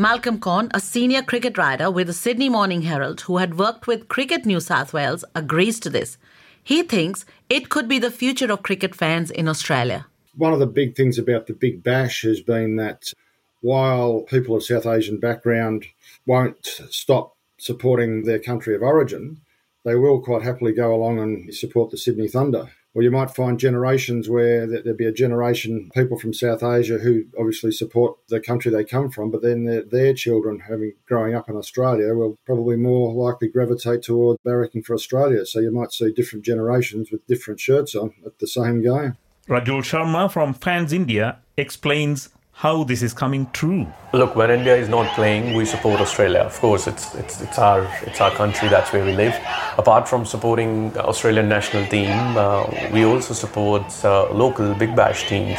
Malcolm 0.00 0.40
Conn, 0.40 0.70
a 0.72 0.80
senior 0.80 1.20
cricket 1.20 1.58
writer 1.58 1.90
with 1.90 2.06
the 2.06 2.14
Sydney 2.14 2.48
Morning 2.48 2.80
Herald 2.80 3.20
who 3.20 3.36
had 3.36 3.58
worked 3.58 3.86
with 3.86 4.08
Cricket 4.08 4.46
New 4.46 4.58
South 4.58 4.94
Wales, 4.94 5.26
agrees 5.34 5.78
to 5.80 5.90
this. 5.90 6.16
He 6.64 6.82
thinks 6.82 7.26
it 7.50 7.68
could 7.68 7.86
be 7.86 7.98
the 7.98 8.10
future 8.10 8.50
of 8.50 8.62
cricket 8.62 8.94
fans 8.94 9.30
in 9.30 9.46
Australia. 9.46 10.06
One 10.34 10.54
of 10.54 10.58
the 10.58 10.66
big 10.66 10.96
things 10.96 11.18
about 11.18 11.48
the 11.48 11.52
Big 11.52 11.82
Bash 11.82 12.22
has 12.22 12.40
been 12.40 12.76
that 12.76 13.12
while 13.60 14.22
people 14.22 14.56
of 14.56 14.64
South 14.64 14.86
Asian 14.86 15.20
background 15.20 15.84
won't 16.24 16.64
stop 16.88 17.36
supporting 17.58 18.22
their 18.22 18.38
country 18.38 18.74
of 18.74 18.80
origin, 18.80 19.42
they 19.84 19.96
will 19.96 20.22
quite 20.22 20.40
happily 20.40 20.72
go 20.72 20.94
along 20.94 21.18
and 21.18 21.54
support 21.54 21.90
the 21.90 21.98
Sydney 21.98 22.26
Thunder 22.26 22.70
or 22.94 23.02
you 23.02 23.10
might 23.10 23.30
find 23.30 23.58
generations 23.58 24.28
where 24.28 24.66
there'd 24.66 24.96
be 24.96 25.06
a 25.06 25.12
generation 25.12 25.90
people 25.94 26.18
from 26.18 26.32
South 26.32 26.62
Asia 26.62 26.98
who 26.98 27.24
obviously 27.38 27.70
support 27.70 28.16
the 28.28 28.40
country 28.40 28.70
they 28.70 28.84
come 28.84 29.10
from, 29.10 29.30
but 29.30 29.42
then 29.42 29.64
their, 29.64 29.82
their 29.82 30.14
children, 30.14 30.60
having 30.60 30.94
growing 31.06 31.34
up 31.34 31.48
in 31.48 31.56
Australia, 31.56 32.14
will 32.14 32.36
probably 32.46 32.76
more 32.76 33.12
likely 33.12 33.48
gravitate 33.48 34.02
toward 34.02 34.38
barracking 34.44 34.84
for 34.84 34.94
Australia. 34.94 35.46
So 35.46 35.60
you 35.60 35.72
might 35.72 35.92
see 35.92 36.12
different 36.12 36.44
generations 36.44 37.10
with 37.10 37.26
different 37.26 37.60
shirts 37.60 37.94
on 37.94 38.12
at 38.26 38.38
the 38.38 38.46
same 38.46 38.82
game. 38.82 39.16
Rajul 39.48 39.82
Sharma 39.82 40.30
from 40.30 40.54
Fans 40.54 40.92
India 40.92 41.38
explains 41.56 42.30
how 42.60 42.84
this 42.84 43.00
is 43.00 43.14
coming 43.14 43.46
true. 43.54 43.86
Look, 44.12 44.36
when 44.36 44.50
India 44.50 44.76
is 44.76 44.86
not 44.90 45.14
playing, 45.14 45.54
we 45.54 45.64
support 45.64 45.98
Australia. 45.98 46.40
Of 46.40 46.60
course, 46.60 46.86
it's 46.86 47.14
it's 47.14 47.40
it's 47.40 47.58
our 47.58 47.88
it's 48.02 48.20
our 48.20 48.30
country. 48.30 48.68
That's 48.68 48.92
where 48.92 49.02
we 49.02 49.12
live. 49.12 49.34
Apart 49.78 50.06
from 50.06 50.26
supporting 50.26 50.72
Australian 50.98 51.48
national 51.48 51.86
team, 51.86 52.10
uh, 52.36 52.66
we 52.92 53.04
also 53.04 53.32
support 53.32 53.84
uh, 54.04 54.30
local 54.42 54.74
Big 54.74 54.94
Bash 54.94 55.26
teams. 55.26 55.58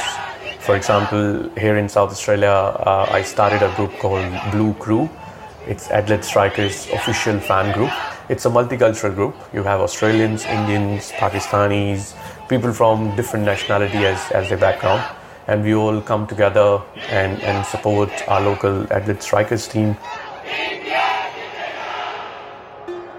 For 0.60 0.76
example, 0.76 1.50
here 1.58 1.78
in 1.78 1.90
South 1.90 2.12
Australia, 2.12 2.54
uh, 2.92 3.08
I 3.10 3.24
started 3.24 3.64
a 3.64 3.74
group 3.78 3.98
called 3.98 4.32
Blue 4.52 4.76
Crew. 4.76 5.10
It's 5.68 5.90
Adelaide 5.90 6.24
Strikers 6.24 6.86
official 7.00 7.40
fan 7.40 7.74
group. 7.74 7.90
It's 8.30 8.46
a 8.46 8.50
multicultural 8.50 9.16
group. 9.16 9.36
You 9.54 9.64
have 9.64 9.82
Australians, 9.82 10.46
Indians, 10.46 11.10
Pakistanis, 11.24 12.14
people 12.48 12.74
from 12.74 13.16
different 13.16 13.44
nationality 13.46 14.06
as, 14.06 14.22
as 14.32 14.50
their 14.50 14.60
background 14.60 15.02
and 15.47 15.63
we 15.63 15.73
all 15.73 16.01
come 16.01 16.27
together 16.27 16.82
and, 17.10 17.41
and 17.43 17.65
support 17.65 18.10
our 18.27 18.41
local 18.41 18.91
Adelaide 18.93 19.21
Strikers 19.21 19.67
team. 19.67 19.97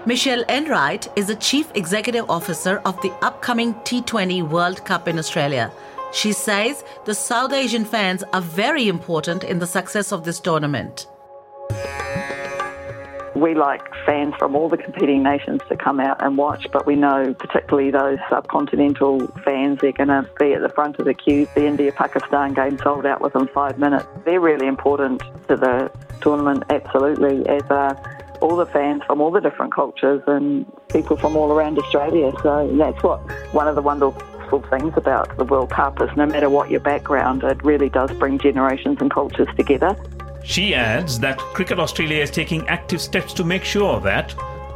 Michelle 0.05 0.43
Enright 0.49 1.07
is 1.15 1.27
the 1.27 1.35
Chief 1.35 1.71
Executive 1.75 2.29
Officer 2.29 2.81
of 2.83 3.01
the 3.01 3.11
upcoming 3.21 3.73
T20 3.85 4.47
World 4.49 4.83
Cup 4.83 5.07
in 5.07 5.17
Australia. 5.17 5.71
She 6.11 6.33
says 6.33 6.83
the 7.05 7.15
South 7.15 7.53
Asian 7.53 7.85
fans 7.85 8.23
are 8.33 8.41
very 8.41 8.87
important 8.87 9.43
in 9.43 9.59
the 9.59 9.67
success 9.67 10.11
of 10.11 10.25
this 10.25 10.39
tournament 10.39 11.07
we 13.43 13.53
like 13.53 13.93
fans 14.05 14.33
from 14.39 14.55
all 14.55 14.69
the 14.69 14.77
competing 14.77 15.21
nations 15.21 15.59
to 15.67 15.75
come 15.75 15.99
out 15.99 16.23
and 16.23 16.37
watch, 16.37 16.65
but 16.71 16.85
we 16.85 16.95
know 16.95 17.33
particularly 17.33 17.91
those 17.91 18.17
subcontinental 18.31 19.43
fans, 19.43 19.79
they're 19.81 19.91
going 19.91 20.07
to 20.07 20.25
be 20.39 20.53
at 20.53 20.61
the 20.61 20.69
front 20.69 20.97
of 20.97 21.03
the 21.03 21.13
queue. 21.13 21.45
The 21.53 21.65
India 21.65 21.91
Pakistan 21.91 22.53
game 22.53 22.77
sold 22.77 23.05
out 23.05 23.19
within 23.19 23.49
five 23.49 23.77
minutes. 23.77 24.05
They're 24.23 24.39
really 24.39 24.67
important 24.67 25.21
to 25.49 25.57
the 25.57 25.91
tournament, 26.21 26.63
absolutely, 26.69 27.45
as 27.49 27.63
are 27.69 27.93
all 28.39 28.55
the 28.55 28.65
fans 28.67 29.01
from 29.05 29.19
all 29.19 29.29
the 29.29 29.41
different 29.41 29.73
cultures 29.73 30.21
and 30.25 30.65
people 30.87 31.17
from 31.17 31.35
all 31.35 31.51
around 31.51 31.77
Australia. 31.77 32.31
So 32.41 32.73
that's 32.77 33.03
what 33.03 33.19
one 33.53 33.67
of 33.67 33.75
the 33.75 33.81
wonderful 33.81 34.61
things 34.69 34.93
about 34.95 35.37
the 35.37 35.43
World 35.43 35.69
Cup 35.69 36.01
is 36.01 36.09
no 36.15 36.25
matter 36.27 36.49
what 36.49 36.71
your 36.71 36.79
background, 36.79 37.43
it 37.43 37.61
really 37.61 37.89
does 37.89 38.11
bring 38.13 38.39
generations 38.39 38.99
and 39.01 39.11
cultures 39.11 39.49
together. 39.57 39.97
She 40.43 40.75
adds 40.75 41.19
that 41.19 41.37
Cricket 41.37 41.79
Australia 41.79 42.21
is 42.21 42.29
taking 42.29 42.67
active 42.67 42.99
steps 42.99 43.33
to 43.33 43.45
make 43.45 43.63
sure 43.63 44.01
that 44.01 44.35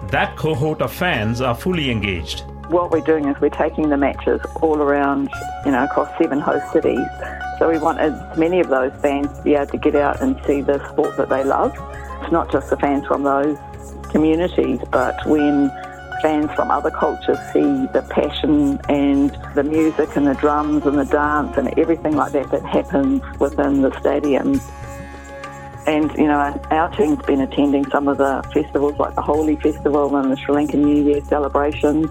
that 0.10 0.38
cohort 0.38 0.82
of 0.82 0.93
fans 0.93 1.41
are 1.41 1.53
fully 1.53 1.91
engaged. 1.91 2.45
What 2.69 2.89
we're 2.91 3.01
doing 3.01 3.27
is 3.27 3.39
we're 3.41 3.49
taking 3.49 3.89
the 3.89 3.97
matches 3.97 4.39
all 4.62 4.82
around, 4.82 5.30
you 5.65 5.71
know, 5.71 5.84
across 5.84 6.10
seven 6.17 6.39
host 6.39 6.71
cities. 6.71 7.06
So 7.60 7.69
we 7.69 7.80
want 7.80 7.99
as 7.99 8.38
many 8.38 8.62
of 8.62 8.69
those 8.69 8.93
fans 9.01 9.27
to 9.38 9.43
be 9.43 9.56
able 9.56 9.67
to 9.67 9.77
get 9.77 9.95
out 9.95 10.21
and 10.21 10.39
see 10.45 10.62
the 10.62 10.86
sport 10.89 11.17
that 11.17 11.27
they 11.27 11.43
love. 11.43 11.73
It's 12.21 12.32
not 12.32 12.49
just 12.49 12.69
the 12.69 12.77
fans 12.77 13.06
from 13.06 13.23
those 13.23 13.58
communities, 14.12 14.80
but 14.89 15.19
when 15.25 15.69
fans 16.21 16.49
from 16.53 16.71
other 16.71 16.91
cultures 16.91 17.38
see 17.51 17.88
the 17.91 18.06
passion 18.10 18.80
and 18.88 19.38
the 19.53 19.63
music 19.63 20.15
and 20.15 20.27
the 20.27 20.34
drums 20.36 20.86
and 20.86 20.97
the 20.97 21.06
dance 21.06 21.58
and 21.58 21.77
everything 21.77 22.15
like 22.15 22.32
that 22.32 22.49
that 22.51 22.63
happens 22.63 23.21
within 23.39 23.82
the 23.82 23.99
stadium, 23.99 24.60
and, 25.88 26.12
you 26.17 26.28
know, 26.28 26.62
our 26.69 26.89
team's 26.97 27.23
been 27.26 27.39
attending 27.39 27.89
some 27.89 28.10
of 28.10 28.17
the 28.17 28.43
festivals 28.54 29.00
like 29.00 29.15
the 29.15 29.21
Holi 29.21 29.56
Festival 29.56 30.17
and 30.17 30.30
the 30.30 30.36
Sri 30.36 30.54
Lankan 30.54 30.84
New 30.84 31.02
Year 31.02 31.23
celebrations. 31.23 32.10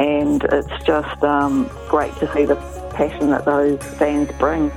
And 0.00 0.42
it's 0.42 0.84
just 0.84 1.22
um, 1.22 1.70
great 1.88 2.12
to 2.16 2.32
see 2.34 2.44
the 2.44 2.56
passion 2.92 3.30
that 3.30 3.44
those 3.44 3.80
fans 3.94 4.30
bring. 4.38 4.72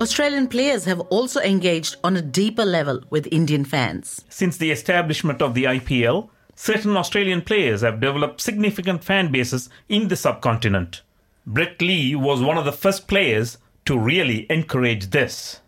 Australian 0.00 0.46
players 0.46 0.84
have 0.84 1.00
also 1.00 1.40
engaged 1.40 1.96
on 2.04 2.16
a 2.16 2.22
deeper 2.22 2.64
level 2.64 3.02
with 3.10 3.26
Indian 3.32 3.64
fans. 3.64 4.24
Since 4.28 4.58
the 4.58 4.70
establishment 4.70 5.42
of 5.42 5.54
the 5.54 5.64
IPL, 5.64 6.28
certain 6.54 6.96
Australian 6.96 7.42
players 7.42 7.80
have 7.80 7.98
developed 7.98 8.40
significant 8.40 9.02
fan 9.02 9.32
bases 9.32 9.68
in 9.88 10.06
the 10.06 10.14
subcontinent. 10.14 11.02
Brett 11.46 11.80
Lee 11.82 12.14
was 12.14 12.42
one 12.42 12.58
of 12.58 12.64
the 12.64 12.72
first 12.72 13.08
players 13.08 13.58
to 13.86 13.98
really 13.98 14.46
encourage 14.50 15.10
this. 15.10 15.60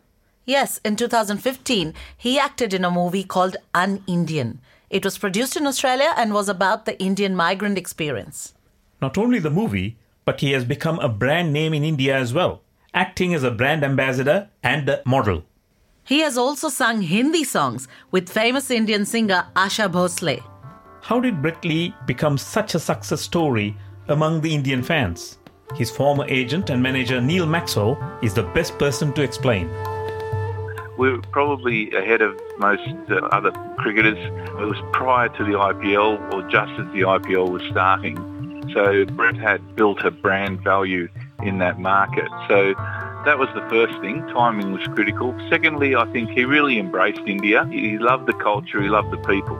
Yes, 0.44 0.80
in 0.84 0.96
2015, 0.96 1.94
he 2.16 2.38
acted 2.38 2.72
in 2.72 2.84
a 2.84 2.90
movie 2.90 3.24
called 3.24 3.56
UnIndian. 3.74 4.58
It 4.90 5.04
was 5.04 5.18
produced 5.18 5.56
in 5.56 5.66
Australia 5.66 6.14
and 6.16 6.32
was 6.32 6.48
about 6.48 6.84
the 6.84 6.98
Indian 7.00 7.36
migrant 7.36 7.76
experience. 7.76 8.54
Not 9.00 9.18
only 9.18 9.38
the 9.38 9.50
movie, 9.50 9.96
but 10.24 10.40
he 10.40 10.52
has 10.52 10.64
become 10.64 10.98
a 10.98 11.08
brand 11.08 11.52
name 11.52 11.74
in 11.74 11.84
India 11.84 12.16
as 12.16 12.32
well, 12.34 12.62
acting 12.94 13.34
as 13.34 13.44
a 13.44 13.50
brand 13.50 13.84
ambassador 13.84 14.48
and 14.62 14.88
a 14.88 15.02
model. 15.04 15.44
He 16.04 16.20
has 16.20 16.38
also 16.38 16.70
sung 16.70 17.02
Hindi 17.02 17.44
songs 17.44 17.86
with 18.10 18.30
famous 18.30 18.70
Indian 18.70 19.04
singer 19.04 19.46
Asha 19.54 19.92
Bhosle. 19.92 20.42
How 21.02 21.20
did 21.20 21.42
Brett 21.42 21.64
Lee 21.64 21.94
become 22.06 22.38
such 22.38 22.74
a 22.74 22.78
success 22.78 23.20
story 23.20 23.76
among 24.08 24.40
the 24.40 24.54
Indian 24.54 24.82
fans? 24.82 25.37
His 25.74 25.90
former 25.90 26.24
agent 26.28 26.70
and 26.70 26.82
manager 26.82 27.20
Neil 27.20 27.46
Maxwell 27.46 27.98
is 28.22 28.34
the 28.34 28.42
best 28.42 28.78
person 28.78 29.12
to 29.14 29.22
explain. 29.22 29.68
We 30.96 31.12
were 31.12 31.22
probably 31.30 31.90
ahead 31.92 32.22
of 32.22 32.40
most 32.58 32.88
uh, 33.08 33.16
other 33.26 33.52
cricketers. 33.78 34.18
It 34.18 34.64
was 34.64 34.78
prior 34.92 35.28
to 35.28 35.44
the 35.44 35.52
IPL 35.52 36.32
or 36.32 36.42
just 36.48 36.72
as 36.72 36.86
the 36.92 37.02
IPL 37.02 37.50
was 37.50 37.62
starting. 37.70 38.16
So 38.74 39.04
Brett 39.04 39.36
had 39.36 39.76
built 39.76 40.04
a 40.04 40.10
brand 40.10 40.62
value 40.62 41.08
in 41.42 41.58
that 41.58 41.78
market. 41.78 42.28
So 42.48 42.74
that 43.24 43.38
was 43.38 43.48
the 43.54 43.66
first 43.68 44.00
thing. 44.00 44.22
Timing 44.28 44.72
was 44.72 44.82
critical. 44.94 45.34
Secondly, 45.48 45.94
I 45.94 46.10
think 46.12 46.30
he 46.30 46.44
really 46.44 46.78
embraced 46.78 47.20
India. 47.26 47.66
He 47.70 47.98
loved 47.98 48.26
the 48.26 48.32
culture, 48.32 48.82
he 48.82 48.88
loved 48.88 49.12
the 49.12 49.18
people, 49.18 49.56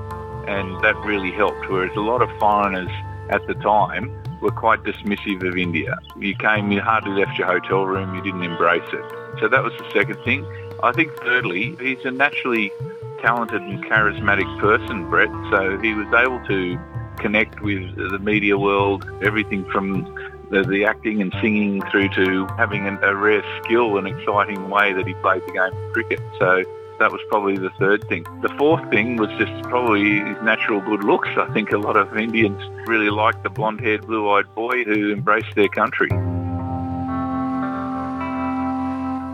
and 0.48 0.82
that 0.82 0.96
really 1.04 1.30
helped. 1.30 1.68
Whereas 1.68 1.94
a 1.96 2.00
lot 2.00 2.22
of 2.22 2.28
foreigners 2.38 2.90
at 3.30 3.46
the 3.46 3.54
time 3.54 4.10
were 4.40 4.50
quite 4.50 4.82
dismissive 4.82 5.46
of 5.46 5.56
India. 5.56 5.98
You 6.16 6.34
came, 6.34 6.70
you 6.70 6.80
hardly 6.80 7.24
left 7.24 7.38
your 7.38 7.46
hotel 7.46 7.84
room, 7.84 8.14
you 8.14 8.22
didn't 8.22 8.42
embrace 8.42 8.88
it. 8.92 9.04
So 9.40 9.48
that 9.48 9.62
was 9.62 9.72
the 9.78 9.90
second 9.92 10.22
thing. 10.24 10.46
I 10.82 10.92
think 10.92 11.14
thirdly, 11.18 11.76
he's 11.80 12.04
a 12.04 12.10
naturally 12.10 12.72
talented 13.20 13.62
and 13.62 13.84
charismatic 13.84 14.60
person, 14.60 15.08
Brett, 15.10 15.30
so 15.50 15.78
he 15.78 15.94
was 15.94 16.06
able 16.14 16.44
to 16.46 16.78
connect 17.18 17.60
with 17.60 17.96
the 17.96 18.18
media 18.20 18.56
world, 18.56 19.08
everything 19.22 19.64
from 19.70 20.04
the, 20.50 20.62
the 20.62 20.84
acting 20.84 21.20
and 21.20 21.34
singing 21.40 21.82
through 21.90 22.08
to 22.10 22.46
having 22.56 22.86
an, 22.86 22.98
a 23.02 23.14
rare 23.14 23.42
skill 23.62 23.98
and 23.98 24.06
exciting 24.06 24.70
way 24.70 24.92
that 24.92 25.06
he 25.06 25.14
played 25.14 25.42
the 25.46 25.52
game 25.52 25.76
of 25.76 25.92
cricket. 25.92 26.20
So 26.38 26.64
that 26.98 27.12
was 27.12 27.20
probably 27.28 27.56
the 27.56 27.70
third 27.78 28.06
thing. 28.08 28.24
The 28.42 28.48
fourth 28.58 28.88
thing 28.90 29.16
was 29.16 29.30
just 29.38 29.62
probably 29.64 30.20
his 30.20 30.36
natural 30.42 30.80
good 30.80 31.04
looks. 31.04 31.28
I 31.36 31.52
think 31.52 31.72
a 31.72 31.78
lot 31.78 31.96
of 31.96 32.16
Indians 32.16 32.60
really 32.88 33.10
liked 33.10 33.42
the 33.42 33.50
blonde-haired, 33.50 34.06
blue-eyed 34.06 34.54
boy 34.54 34.84
who 34.84 35.12
embraced 35.12 35.54
their 35.54 35.68
country. 35.68 36.08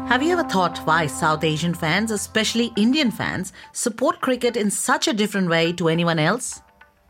Have 0.09 0.22
you 0.22 0.33
ever 0.33 0.44
thought 0.48 0.79
why 0.87 1.07
South 1.07 1.42
Asian 1.42 1.74
fans, 1.74 2.11
especially 2.11 2.72
Indian 2.77 3.11
fans, 3.11 3.53
support 3.72 4.20
cricket 4.20 4.57
in 4.57 4.70
such 4.70 5.09
a 5.09 5.12
different 5.12 5.48
way 5.48 5.72
to 5.72 5.88
anyone 5.88 6.18
else? 6.18 6.61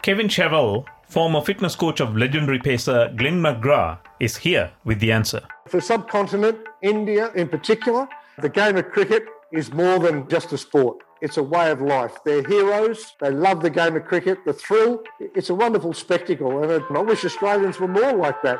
Kevin 0.02 0.28
Chevell, 0.28 0.84
former 1.08 1.40
fitness 1.40 1.74
coach 1.74 2.00
of 2.00 2.16
legendary 2.16 2.60
pacer 2.60 3.12
Glenn 3.16 3.40
McGrath, 3.40 3.98
is 4.20 4.36
here 4.36 4.70
with 4.84 5.00
the 5.00 5.10
answer. 5.10 5.42
For 5.66 5.80
subcontinent, 5.80 6.58
India 6.82 7.32
in 7.34 7.48
particular, 7.48 8.08
the 8.38 8.48
game 8.48 8.76
of 8.76 8.90
cricket 8.90 9.24
is 9.54 9.72
more 9.72 9.98
than 10.00 10.28
just 10.28 10.52
a 10.52 10.58
sport. 10.58 10.98
It's 11.20 11.36
a 11.36 11.42
way 11.42 11.70
of 11.70 11.80
life. 11.80 12.14
They're 12.24 12.46
heroes. 12.46 13.14
They 13.20 13.30
love 13.30 13.62
the 13.62 13.70
game 13.70 13.96
of 13.96 14.04
cricket, 14.04 14.38
the 14.44 14.52
thrill. 14.52 15.02
It's 15.20 15.48
a 15.48 15.54
wonderful 15.54 15.92
spectacle, 15.92 16.62
and 16.62 16.96
I 16.96 17.00
wish 17.00 17.24
Australians 17.24 17.78
were 17.78 17.88
more 17.88 18.12
like 18.12 18.42
that. 18.42 18.58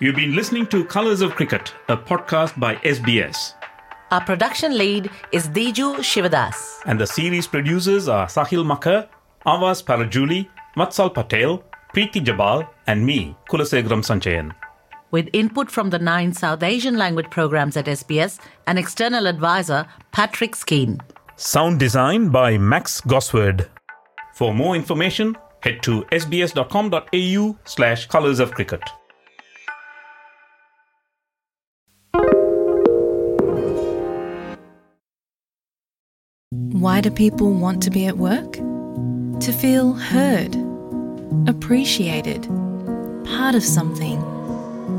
You've 0.00 0.16
been 0.16 0.34
listening 0.34 0.66
to 0.68 0.84
Colours 0.84 1.20
of 1.20 1.34
Cricket, 1.34 1.72
a 1.88 1.96
podcast 1.96 2.58
by 2.58 2.76
SBS. 2.76 3.54
Our 4.10 4.20
production 4.22 4.76
lead 4.76 5.10
is 5.32 5.48
Diju 5.48 5.98
Shivadas. 5.98 6.80
And 6.86 7.00
the 7.00 7.06
series 7.06 7.46
producers 7.46 8.08
are 8.08 8.26
Sahil 8.26 8.64
Makar, 8.64 9.08
Avas 9.46 9.82
Parajuli, 9.84 10.48
Vatsal 10.76 11.12
Patel, 11.12 11.62
Preeti 11.94 12.22
Jabal, 12.24 12.68
and 12.86 13.04
me, 13.04 13.36
Kulasegaram 13.48 14.02
Sanchayan. 14.02 14.52
With 15.10 15.28
input 15.32 15.70
from 15.70 15.90
the 15.90 15.98
nine 15.98 16.32
South 16.32 16.62
Asian 16.62 16.96
language 16.96 17.30
programs 17.30 17.76
at 17.76 17.86
SBS 17.86 18.38
and 18.66 18.78
external 18.78 19.26
advisor 19.26 19.86
Patrick 20.12 20.56
Skene. 20.56 21.00
Sound 21.36 21.78
design 21.78 22.30
by 22.30 22.58
Max 22.58 23.00
Gosward. 23.00 23.68
For 24.34 24.52
more 24.52 24.74
information, 24.74 25.36
head 25.60 25.82
to 25.82 26.02
sbs.com.au 26.12 27.58
slash 27.64 28.06
colours 28.06 28.40
of 28.40 28.52
cricket. 28.52 28.82
Why 36.72 37.00
do 37.00 37.10
people 37.10 37.52
want 37.52 37.82
to 37.82 37.90
be 37.90 38.06
at 38.06 38.16
work? 38.16 38.52
To 39.40 39.52
feel 39.52 39.92
heard, 39.92 40.54
appreciated, 41.46 42.42
part 43.24 43.54
of 43.54 43.62
something, 43.64 44.22